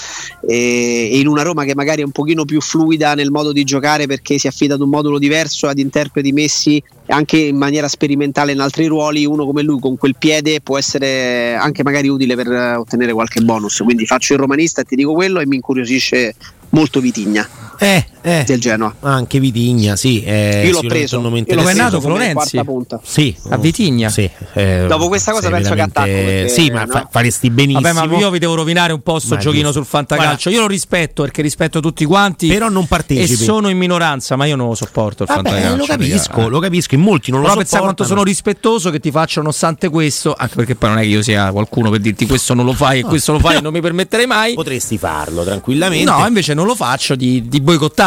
e, 0.46 1.10
e 1.12 1.18
in 1.18 1.26
una 1.26 1.42
Roma 1.42 1.64
che 1.64 1.74
magari 1.74 2.02
è 2.02 2.04
un 2.04 2.12
pochino 2.12 2.44
più 2.44 2.60
fluida 2.60 3.14
nel 3.14 3.30
modo 3.30 3.52
di 3.52 3.64
giocare 3.64 4.06
perché 4.06 4.38
si 4.38 4.46
affida 4.46 4.74
ad 4.74 4.80
un 4.80 4.88
modulo 4.88 5.18
diverso 5.18 5.66
ad 5.66 5.78
interpreti 5.78 6.32
messi 6.32 6.82
anche 7.06 7.36
in 7.36 7.56
maniera 7.56 7.88
sperimentale 7.88 8.52
in 8.52 8.60
altri 8.60 8.86
ruoli, 8.86 9.24
uno 9.24 9.44
come 9.44 9.62
lui 9.62 9.80
con 9.80 9.96
quel 9.96 10.14
piede 10.16 10.60
può 10.60 10.78
essere 10.78 11.54
anche 11.54 11.82
magari 11.82 12.08
utile 12.08 12.34
per 12.34 12.48
ottenere 12.78 13.12
qualche 13.12 13.40
bonus. 13.40 13.78
Quindi 13.78 14.06
faccio 14.06 14.34
il 14.34 14.38
romanista 14.38 14.80
e 14.80 14.84
ti 14.84 14.96
dico 14.96 15.12
quello 15.12 15.40
e 15.40 15.46
mi 15.46 15.56
incuriosisce 15.56 16.34
molto 16.70 17.00
Vitigna. 17.00 17.48
Eh, 17.78 18.06
eh, 18.22 18.44
del 18.46 18.60
Genoa. 18.60 18.94
Anche 19.00 19.40
Vitigna, 19.40 19.96
sì. 19.96 20.22
Eh, 20.22 20.66
io 20.66 20.72
l'ho 20.72 20.86
preso. 20.86 21.20
Io 21.20 21.44
l'ho 21.54 21.72
nato 21.74 22.00
Florenzi. 22.00 22.60
Sì, 23.02 23.34
a 23.50 23.56
Vitigna. 23.58 24.08
Sì, 24.08 24.28
eh, 24.54 24.86
Dopo 24.88 25.08
questa 25.08 25.32
cosa 25.32 25.50
penso 25.50 25.70
veramente... 25.70 26.00
che 26.00 26.00
attacco. 26.00 26.24
Perché, 26.24 26.48
sì, 26.48 26.70
ma 26.70 26.84
no? 26.84 27.08
faresti 27.10 27.50
benissimo. 27.50 27.92
Vabbè, 27.92 28.06
ma 28.06 28.16
io 28.16 28.30
vi 28.30 28.38
devo 28.38 28.54
rovinare 28.54 28.92
un 28.92 29.00
po' 29.02 29.18
sto 29.18 29.36
giochino 29.36 29.72
sul 29.72 29.84
fantacalcio. 29.84 30.50
Guarda, 30.50 30.50
io 30.50 30.60
lo 30.60 30.66
rispetto 30.66 31.22
perché 31.22 31.42
rispetto 31.42 31.80
tutti 31.80 32.04
quanti. 32.04 32.46
Però 32.46 32.68
non 32.68 32.86
partecipi. 32.86 33.32
E 33.32 33.36
sono 33.36 33.68
in 33.68 33.76
minoranza, 33.76 34.36
ma 34.36 34.44
io 34.44 34.56
non 34.56 34.68
lo 34.68 34.74
sopporto 34.74 35.24
il 35.24 35.28
Vabbè, 35.28 35.48
fantacalcio. 35.48 35.76
Lo 35.76 35.84
capisco, 35.84 36.48
lo 36.48 36.58
capisco. 36.60 36.94
In 36.94 37.00
molti 37.00 37.30
non 37.30 37.40
Però 37.40 37.54
lo 37.54 37.60
sopportano. 37.60 37.82
Però 37.82 37.94
quanto 37.94 38.04
sono 38.04 38.22
rispettoso 38.22 38.90
che 38.90 39.00
ti 39.00 39.10
faccio 39.10 39.40
nonostante 39.40 39.88
questo, 39.88 40.34
anche 40.36 40.54
perché 40.54 40.74
poi 40.74 40.90
non 40.90 40.98
è 40.98 41.02
che 41.02 41.08
io 41.08 41.22
sia 41.22 41.50
qualcuno 41.50 41.90
per 41.90 42.00
dirti 42.00 42.26
questo 42.26 42.54
non 42.54 42.64
lo 42.64 42.72
fai 42.72 43.00
e 43.00 43.02
questo 43.02 43.32
lo 43.32 43.38
fai 43.38 43.56
e 43.56 43.60
non 43.62 43.72
mi 43.72 43.80
permetterei 43.80 44.26
mai. 44.26 44.54
Potresti 44.54 44.98
farlo 44.98 45.42
tranquillamente. 45.42 46.10
No, 46.10 46.26
invece 46.26 46.54
non 46.54 46.66
lo 46.66 46.74
faccio 46.74 47.14
di, 47.14 47.48
di 47.48 47.60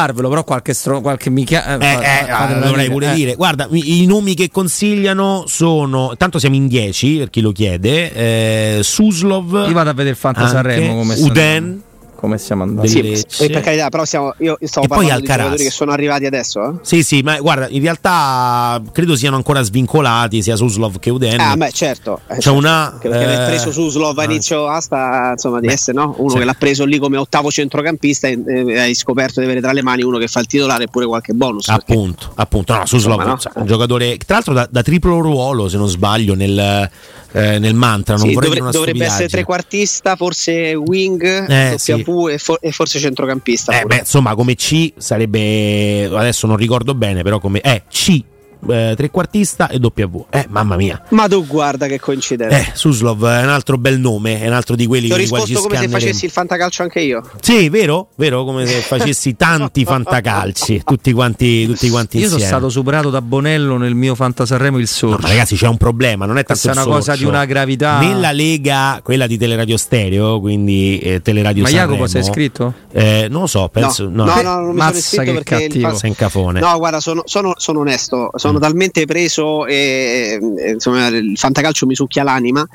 boicottarvelo, 0.06 0.30
però 0.30 0.44
qualche, 0.44 0.74
stro, 0.74 1.02
qualche 1.02 1.30
mica... 1.30 1.78
Eh, 1.78 1.86
eh, 1.86 2.28
eh 2.30 2.60
dovrei 2.60 2.90
pure 2.90 3.12
eh. 3.12 3.16
dire. 3.16 3.36
Guarda, 3.36 3.68
i, 3.72 4.04
i, 4.04 4.06
nomi 4.06 4.36
che 4.36 4.50
consigliano 4.50 5.46
sono... 5.48 6.16
Tanto 6.18 6.40
siamo 6.40 6.56
in 6.56 6.68
10, 6.68 7.18
per 7.18 7.30
chi 7.30 7.42
lo 7.42 7.52
chiede. 7.52 8.12
Eh, 8.14 8.80
Suslov... 8.84 9.66
Io 9.68 9.74
vado 9.74 9.90
a 9.90 9.94
vedere 9.94 10.12
il 10.12 10.16
Fanta 10.16 10.48
Sanremo 10.48 10.96
come 10.96 11.16
Uden 11.16 11.84
come 12.26 12.38
stiamo 12.40 12.64
andando. 12.64 12.88
Sì, 12.88 13.02
per 13.48 13.62
carità, 13.62 13.90
però 13.90 14.04
siamo, 14.04 14.34
io 14.40 14.58
stavo 14.64 14.86
e 14.86 14.90
parlando 14.90 15.20
di 15.20 15.28
giocatori 15.28 15.64
che 15.64 15.70
sono 15.70 15.92
arrivati 15.92 16.26
adesso. 16.26 16.68
Eh? 16.68 16.74
Sì, 16.82 17.04
sì, 17.04 17.22
ma 17.22 17.40
guarda, 17.40 17.68
in 17.70 17.82
realtà 17.82 18.82
credo 18.92 19.16
siano 19.16 19.36
ancora 19.36 19.62
svincolati 19.62 20.42
sia 20.42 20.56
Suslov 20.56 20.98
che 21.00 21.12
Uden. 21.12 21.40
Ah, 21.40 21.56
beh, 21.56 21.72
certo. 21.72 22.22
C'è 22.28 22.34
certo. 22.34 22.54
una. 22.54 22.98
perché 23.00 23.18
eh, 23.18 23.24
aver 23.24 23.48
preso 23.48 23.72
Suslov 23.72 24.18
a 24.18 24.24
inizio 24.24 24.68
asta, 24.68 25.32
insomma, 25.34 25.60
di 25.60 25.68
beh, 25.68 25.74
essere 25.74 25.98
no? 25.98 26.16
uno 26.18 26.30
sì. 26.30 26.38
che 26.38 26.44
l'ha 26.44 26.56
preso 26.58 26.86
lì 26.86 26.98
come 26.98 27.18
ottavo 27.18 27.52
centrocampista 27.52 28.28
e 28.28 28.42
eh, 28.46 28.80
hai 28.80 28.96
scoperto 28.96 29.40
di 29.40 29.46
avere 29.46 29.62
tra 29.62 29.72
le 29.72 29.84
mani 29.84 30.02
uno 30.02 30.18
che 30.18 30.28
fa 30.28 30.40
il 30.40 30.48
titolare 30.48 30.86
e 30.86 30.88
pure 30.88 31.06
qualche 31.06 31.34
bonus. 31.34 31.68
Appunto, 31.70 32.28
perché... 32.28 32.42
appunto. 32.42 32.74
No, 32.76 32.86
Suslov 32.86 33.20
insomma, 33.20 33.40
no? 33.44 33.54
è 33.54 33.60
un 33.60 33.68
giocatore, 33.68 34.18
tra 34.18 34.36
l'altro, 34.36 34.54
da, 34.54 34.68
da 34.70 34.82
triplo 34.82 35.20
ruolo, 35.20 35.70
se 35.70 35.78
non 35.78 35.88
sbaglio, 35.88 36.34
nel 36.34 36.90
eh, 37.36 37.60
nel 37.60 37.74
mantra. 37.76 38.16
Non 38.16 38.28
sì, 38.28 38.34
dovre- 38.34 38.72
dovrebbe 38.72 39.06
essere 39.06 39.28
trequartista, 39.28 40.16
forse 40.16 40.74
wing, 40.74 41.50
eh, 41.50 41.76
sì. 41.78 41.92
e, 41.92 42.38
for- 42.38 42.60
e, 42.62 42.72
forse 42.72 42.98
centrocampista. 42.98 43.78
Eh, 43.78 43.84
beh, 43.84 43.98
insomma, 43.98 44.34
come 44.36 44.56
C 44.56 44.94
sarebbe 44.96 46.06
adesso 46.06 46.48
non 46.48 46.56
ricordo 46.56 46.96
bene, 46.96 47.24
però 47.24 47.40
come 47.40 47.60
eh, 47.60 47.84
C 47.90 48.24
eh, 48.68 48.94
trequartista 48.96 49.68
e 49.68 49.80
W. 49.80 50.26
Eh, 50.30 50.46
mamma 50.50 50.76
mia. 50.76 51.02
Ma 51.10 51.28
tu 51.28 51.46
guarda 51.46 51.88
che 51.88 52.00
coincidenza. 52.00 52.58
Eh, 52.58 52.72
Suslov 52.74 53.26
è 53.26 53.44
un 53.44 53.50
altro 53.50 53.78
bel 53.78 54.00
nome, 54.00 54.42
è 54.42 54.48
un 54.48 54.54
altro 54.54 54.76
di 54.76 54.86
quelli 54.86 55.08
Ti 55.08 55.14
ho 55.14 55.18
che 55.18 55.28
quasi 55.28 55.54
come 55.54 55.78
se 55.78 55.88
facessi 55.90 56.26
il 56.26 56.32
fantacalcio 56.32 56.84
anche 56.84 57.00
io. 57.02 57.24
Sì, 57.42 57.70
vero? 57.70 58.10
Vero? 58.16 58.44
Come 58.44 58.66
se 58.66 58.80
facessi 58.82 59.36
tanti 59.36 59.84
fantacalci, 59.86 60.82
tutti 60.84 61.12
quanti, 61.14 61.66
tutti 61.66 61.90
quanti 61.90 62.18
io 62.18 62.24
insieme. 62.24 62.46
sono 62.46 62.60
stato 62.60 62.70
superato 62.70 63.10
da 63.10 63.22
Bonello 63.22 63.78
nel 63.78 63.96
mio 63.96 64.16
Fantasarremo 64.16 64.78
il 64.78 64.88
sorcio. 64.88 65.20
No, 65.22 65.28
ragazzi, 65.28 65.56
c'è 65.56 65.68
un 65.68 65.78
problema, 65.78 66.26
non 66.26 66.38
è 66.38 66.44
tanto 66.44 66.62
Questa 66.62 66.82
è 66.82 66.86
una 66.86 66.96
cosa 66.96 67.16
di 67.16 67.26
una 67.26 67.46
gravità. 67.46 68.00
Nella 68.00 68.32
lega, 68.32 69.00
quella 69.04 69.28
di 69.28 69.38
Teleradio 69.38 69.78
Stereo, 69.78 70.40
quindi 70.40 71.00
eh, 71.00 71.22
Teleradio 71.22 71.64
Ma 71.64 71.70
Sanremo. 71.70 71.92
Jacopo 71.92 72.08
sei 72.08 72.22
iscritto? 72.22 72.74
Eh, 72.92 73.28
non 73.30 73.42
lo 73.42 73.48
so, 73.48 73.70
penso 73.70 74.10
no. 74.10 74.26
No, 74.26 74.36
no, 74.36 74.42
no 74.42 74.60
non 74.60 74.70
mi 74.70 74.76
Mazza 74.78 75.00
sono 75.00 75.22
iscritto 75.24 75.44
perché 75.44 75.68
cattivo. 75.68 75.90
il 75.90 75.96
sei 75.96 76.16
cafone. 76.16 76.60
No, 76.60 76.78
guarda, 76.78 77.00
sono, 77.00 77.22
sono, 77.26 77.54
sono 77.58 77.80
onesto, 77.80 78.32
sono 78.46 78.58
mm. 78.58 78.62
talmente 78.62 79.06
preso 79.06 79.66
e, 79.66 80.40
insomma 80.74 81.08
il 81.08 81.38
fantacalcio 81.38 81.86
mi 81.86 81.96
succhia 81.96 82.24
l'anima 82.24 82.68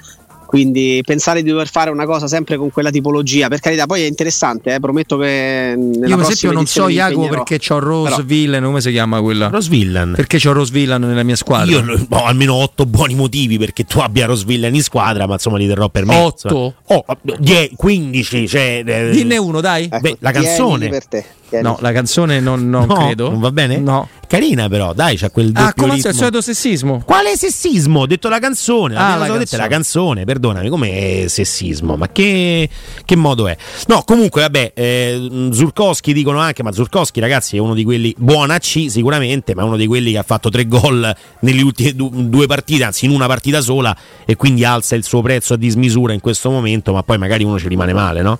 quindi 0.51 1.01
pensare 1.05 1.45
di 1.45 1.51
dover 1.51 1.69
fare 1.69 1.91
una 1.91 2.05
cosa 2.07 2.27
sempre 2.27 2.57
con 2.57 2.73
quella 2.73 2.91
tipologia, 2.91 3.47
per 3.47 3.61
carità, 3.61 3.87
poi 3.87 4.03
è 4.03 4.07
interessante, 4.07 4.75
eh, 4.75 4.81
prometto 4.81 5.17
che 5.17 5.75
nella 5.77 6.09
Io 6.09 6.17
per 6.17 6.25
esempio 6.25 6.51
non 6.51 6.67
so 6.67 6.89
Jacopo 6.89 7.29
perché 7.29 7.61
ho 7.73 7.79
Rose 7.79 8.11
Però- 8.11 8.23
Villain, 8.27 8.65
come 8.65 8.81
si 8.81 8.91
chiama 8.91 9.21
quella? 9.21 9.47
Rosvillan. 9.47 10.15
Perché 10.17 10.41
c'ho 10.41 10.51
Rose 10.51 10.73
Villain 10.73 11.03
nella 11.03 11.23
mia 11.23 11.37
squadra? 11.37 11.71
Io 11.71 12.07
ho 12.09 12.25
almeno 12.25 12.55
otto 12.55 12.85
buoni 12.85 13.15
motivi 13.15 13.59
perché 13.59 13.85
tu 13.85 14.01
abbia 14.01 14.27
Rosvillan 14.27 14.75
in 14.75 14.83
squadra, 14.83 15.29
ma 15.29 15.35
insomma 15.35 15.57
li 15.57 15.69
terrò 15.69 15.89
per 15.89 16.05
me. 16.05 16.17
Otto? 16.17 16.75
Oh, 16.85 17.05
die- 17.39 17.71
15, 17.77 18.49
cioè, 18.49 18.83
eh, 18.85 19.11
Dinne 19.13 19.37
uno, 19.37 19.61
dai. 19.61 19.85
Ecco, 19.85 20.01
Beh, 20.01 20.17
la 20.19 20.33
tienili 20.33 20.53
canzone. 20.57 20.89
per 20.89 21.07
te. 21.07 21.25
No, 21.63 21.79
la 21.81 21.93
canzone 21.93 22.39
non, 22.41 22.69
non 22.69 22.87
No, 22.87 22.95
credo. 22.95 23.31
Non 23.31 23.41
va 23.41 23.51
bene? 23.51 23.79
No. 23.79 24.09
Carina 24.27 24.69
però, 24.69 24.93
dai, 24.93 25.17
c'ha 25.17 25.31
quel 25.31 25.47
doppio 25.51 25.69
Ah, 25.69 25.73
come 25.75 25.95
ritmo. 25.95 26.11
al 26.11 26.15
solito 26.15 26.41
sessismo? 26.41 27.03
Quale 27.05 27.37
sessismo? 27.37 28.01
Ho 28.01 28.07
detto 28.07 28.29
la 28.29 28.39
canzone. 28.39 28.95
Ah, 28.95 29.17
la 29.17 29.25
è 29.27 29.29
la 29.29 29.37
canzone. 29.39 29.69
canzone, 29.69 30.25
perdonami, 30.25 30.69
com'è 30.69 31.25
sessismo? 31.27 31.97
Ma 31.97 32.09
che, 32.13 32.69
che 33.05 33.17
modo 33.17 33.49
è? 33.49 33.57
No, 33.89 34.03
comunque, 34.05 34.43
vabbè, 34.43 34.73
eh, 34.75 35.49
Zurkowski 35.51 36.13
dicono 36.13 36.39
anche, 36.39 36.63
ma 36.63 36.71
Zurkowski, 36.71 37.19
ragazzi, 37.19 37.57
è 37.57 37.59
uno 37.59 37.75
di 37.75 37.83
quelli, 37.83 38.15
buona 38.17 38.59
C 38.59 38.87
sicuramente, 38.89 39.57
ma 39.57 39.63
è 39.63 39.65
uno 39.65 39.77
di 39.77 39.89
quelli 39.89 40.13
che 40.13 40.19
ha 40.19 40.23
fatto 40.23 40.49
tre 40.49 40.69
gol 40.69 41.13
nelle 41.41 41.63
ultime 41.63 41.95
du- 41.95 42.29
due 42.29 42.47
partite, 42.47 42.85
anzi 42.85 43.07
in 43.07 43.11
una 43.11 43.27
partita 43.27 43.61
sola, 43.61 43.97
e 44.25 44.37
quindi 44.37 44.65
alza 44.65 44.95
il 44.95 45.03
suo 45.03 45.23
prezzo 45.23 45.55
a 45.55 45.57
dismisura 45.57 46.13
in 46.13 46.21
questo 46.21 46.51
momento, 46.51 46.93
ma 46.93 47.03
poi 47.03 47.19
magari 47.19 47.43
uno 47.43 47.59
ci 47.59 47.67
rimane 47.67 47.93
male, 47.93 48.23
no? 48.23 48.39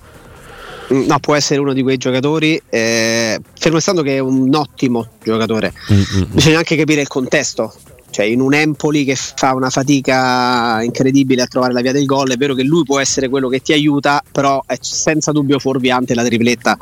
Mm, 0.93 1.05
No, 1.05 1.19
può 1.19 1.35
essere 1.35 1.59
uno 1.59 1.73
di 1.73 1.81
quei 1.83 1.97
giocatori, 1.97 2.61
eh, 2.69 3.39
fermo 3.57 3.77
restando 3.77 4.01
che 4.01 4.15
è 4.15 4.19
un 4.19 4.53
ottimo 4.53 5.07
giocatore. 5.23 5.73
Mm-mm. 5.91 6.27
Bisogna 6.31 6.57
anche 6.57 6.75
capire 6.75 7.01
il 7.01 7.07
contesto. 7.07 7.73
Cioè, 8.11 8.25
in 8.25 8.41
un 8.41 8.53
Empoli 8.53 9.05
che 9.05 9.15
fa 9.15 9.53
una 9.55 9.69
fatica 9.69 10.81
incredibile 10.83 11.41
a 11.43 11.47
trovare 11.47 11.71
la 11.71 11.79
via 11.81 11.93
del 11.93 12.05
gol, 12.05 12.29
è 12.31 12.35
vero 12.35 12.53
che 12.53 12.63
lui 12.63 12.83
può 12.83 12.99
essere 12.99 13.29
quello 13.29 13.47
che 13.47 13.61
ti 13.61 13.71
aiuta, 13.71 14.21
però 14.31 14.61
è 14.67 14.77
senza 14.81 15.31
dubbio 15.31 15.59
fuorviante 15.59 16.13
la 16.13 16.23
tripletta, 16.25 16.77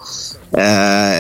eh, 0.52 0.62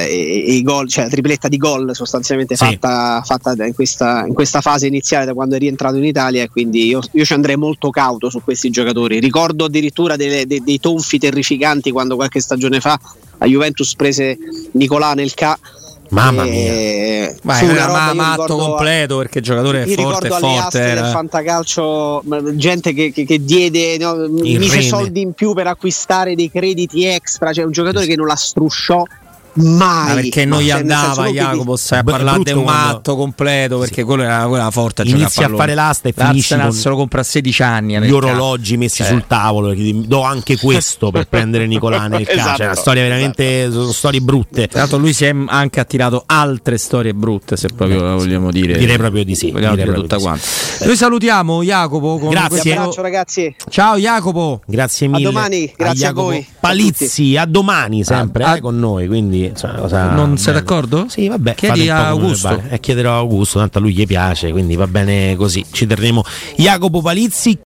e- 0.10 0.43
e 0.48 0.54
i 0.54 0.63
gol, 0.63 0.89
cioè 0.89 1.04
la 1.04 1.10
tripletta 1.12 1.48
di 1.48 1.58
gol 1.58 1.93
sostanzialmente 1.93 2.56
Sì. 2.56 2.65
fatta, 2.65 3.22
fatta 3.24 3.65
in, 3.65 3.76
questa, 3.76 4.26
in 4.26 4.34
questa 4.34 4.62
fase 4.62 4.88
iniziale 4.88 5.26
da 5.26 5.34
quando 5.36 5.56
è 5.56 5.60
rientrato 5.60 5.98
in 5.98 6.06
Italia. 6.06 6.41
E 6.41 6.50
quindi 6.50 6.88
io, 6.88 7.02
io 7.12 7.24
ci 7.24 7.34
andrei 7.34 7.56
molto 7.56 7.91
cauto 7.91 8.32
su 8.32 8.41
questi 8.43 8.72
giocatori. 8.72 9.19
Ricordo 9.19 9.65
addirittura 9.65 10.15
delle- 10.15 10.48
de- 10.48 10.62
dei 10.65 10.80
tonfi 10.80 11.19
terrificanti 11.19 11.91
quando 11.91 12.15
qualche 12.15 12.39
stagione 12.39 12.80
fa 12.80 13.00
a 13.38 13.45
Juventus 13.45 13.93
prese 13.95 14.38
Nicolà 14.72 15.13
nel 15.13 15.34
K. 15.36 15.54
Mamma 16.10 16.43
e- 16.45 16.50
mia. 16.50 17.36
Vai, 17.43 17.60
fu 17.60 17.65
una 17.72 17.74
era 17.84 17.88
ma- 17.91 18.13
matto 18.13 18.41
ricordo- 18.43 18.58
completo 18.65 19.17
perché 19.17 19.38
il 19.39 19.43
giocatore 19.43 19.84
è 19.84 19.86
io 19.86 19.95
forte, 19.95 20.02
ricordo 20.04 20.26
è 20.26 20.30
alle 20.30 20.39
forte. 20.39 20.60
aste 20.65 20.80
del 20.80 20.98
Era. 20.98 21.10
fantacalcio 21.12 22.22
ma- 22.26 22.56
gente 22.56 22.93
che, 22.93 23.12
che- 23.12 23.26
che 23.26 23.43
diede 23.43 23.98
no, 23.98 24.15
mise 24.28 24.76
rene. 24.76 24.82
soldi 24.82 25.22
in 25.22 25.34
più 25.34 25.54
per 25.54 25.67
acquistare 25.67 26.36
dei 26.36 26.50
crediti 26.52 27.06
extra 27.06 27.54
cioè 27.54 27.65
un 27.65 27.72
giocatore 27.72 28.06
che 28.08 28.15
non 28.15 28.28
la 28.28 28.36
strusciò 28.36 29.04
mai 29.62 30.08
Ma 30.08 30.13
perché 30.15 30.45
non 30.45 30.62
gli 30.62 30.67
Cioè, 30.69 30.82
nel 30.84 30.88
senso, 30.89 31.06
andava 31.10 31.24
non 31.24 31.34
Jacopo, 31.34 31.72
di- 31.74 31.78
stai 31.80 32.00
a 32.00 32.04
Beh, 32.04 32.12
è 32.12 32.15
parlare 32.15 32.43
di 32.43 32.52
un 32.52 32.63
matto 32.63 33.15
completo 33.15 33.78
perché 33.80 34.04
quello 34.04 34.24
era 34.24 34.45
quella 34.48 34.72
forte 34.72 35.02
a 35.02 35.06
giocare 35.06 35.22
Inizi 35.24 35.43
a 35.43 35.50
fare 35.50 35.74
l'asta 35.74 36.10
e 36.10 36.13
con- 36.13 36.72
se 36.72 36.89
lo 36.89 36.95
compra 36.95 37.22
a 37.22 37.24
16 37.24 37.63
anni 37.63 38.00
Gli 38.00 38.12
orologi 38.12 38.78
messi 38.78 39.02
Eh. 39.02 39.06
sul 39.06 39.26
tavolo, 39.28 39.74
do 39.76 40.22
anche 40.24 40.58
questo 40.58 41.12
per 41.12 41.28
prendere 41.30 41.67
Nicolà 41.67 42.08
nel 42.08 42.26
calcio. 42.26 42.39
Esatto, 42.39 42.58
Cioè, 42.58 42.65
una 42.67 42.76
storia 42.76 43.04
veramente, 43.04 43.72
sono 43.72 43.91
storie 43.91 44.22
brutte. 44.22 44.67
Tra 44.67 44.80
l'altro 44.80 44.98
lui 44.98 45.13
si 45.13 45.26
è 45.26 45.36
anche 45.48 45.80
attirato 45.80 46.24
altre 46.26 46.78
storie 46.78 47.13
brutte, 47.13 47.58
se 47.58 47.67
proprio 47.76 48.02
la 48.02 48.15
vogliamo 48.15 48.52
dire. 48.52 48.78
Direi 48.78 48.98
proprio 48.98 49.24
di 49.24 49.36
sì, 49.36 49.52
Vogliamo 49.52 49.76
dire 49.76 49.93
tutta 49.93 50.17
proprio 50.17 50.19
quanta. 50.19 50.86
Noi 50.86 50.95
salutiamo 50.95 51.63
Jacopo 51.63 52.17
con 52.19 52.30
Grazie. 52.30 52.74
Abbraccio 52.76 53.02
ragazzi 53.02 53.56
Ciao 53.69 53.98
Jacopo. 53.98 54.62
Grazie 54.65 55.08
mille. 55.08 55.24
domani, 55.24 55.72
grazie 55.76 56.06
a 56.06 56.10
Jacopo 56.10 56.28
voi, 56.28 56.38
a 56.39 56.56
Palizzi, 56.60 57.38
a, 57.38 57.45
domani 57.45 58.04
sempre 58.04 58.43
Ah, 58.43 58.56
eh, 58.58 58.60
con 58.62 58.80
noi. 58.80 59.08
Quindi, 59.08 59.48
una 59.63 59.73
cosa 59.73 60.12
Non 60.12 60.38
sei 60.38 60.53
d'accordo? 60.53 61.05
Sì, 61.09 61.27
vabbè. 61.27 61.55
Chiedi 61.55 61.89
a 61.89 62.07
Augusto. 62.07 62.47
vale. 62.47 62.69
Eh, 62.69 62.79
chiederò 62.79 63.13
a 63.13 63.17
Augusto, 63.17 63.59
tanto 63.59 63.77
a 63.77 63.81
lui 63.81 63.93
gli 63.93 64.05
piace, 64.05 64.51
quindi 64.51 64.75
va 64.75 64.88
bene 64.88 65.35
così. 65.35 65.65
Ci 65.69 65.85
terremo 65.85 66.23
Jacopo 66.55 67.01
Palizzi 67.01 67.57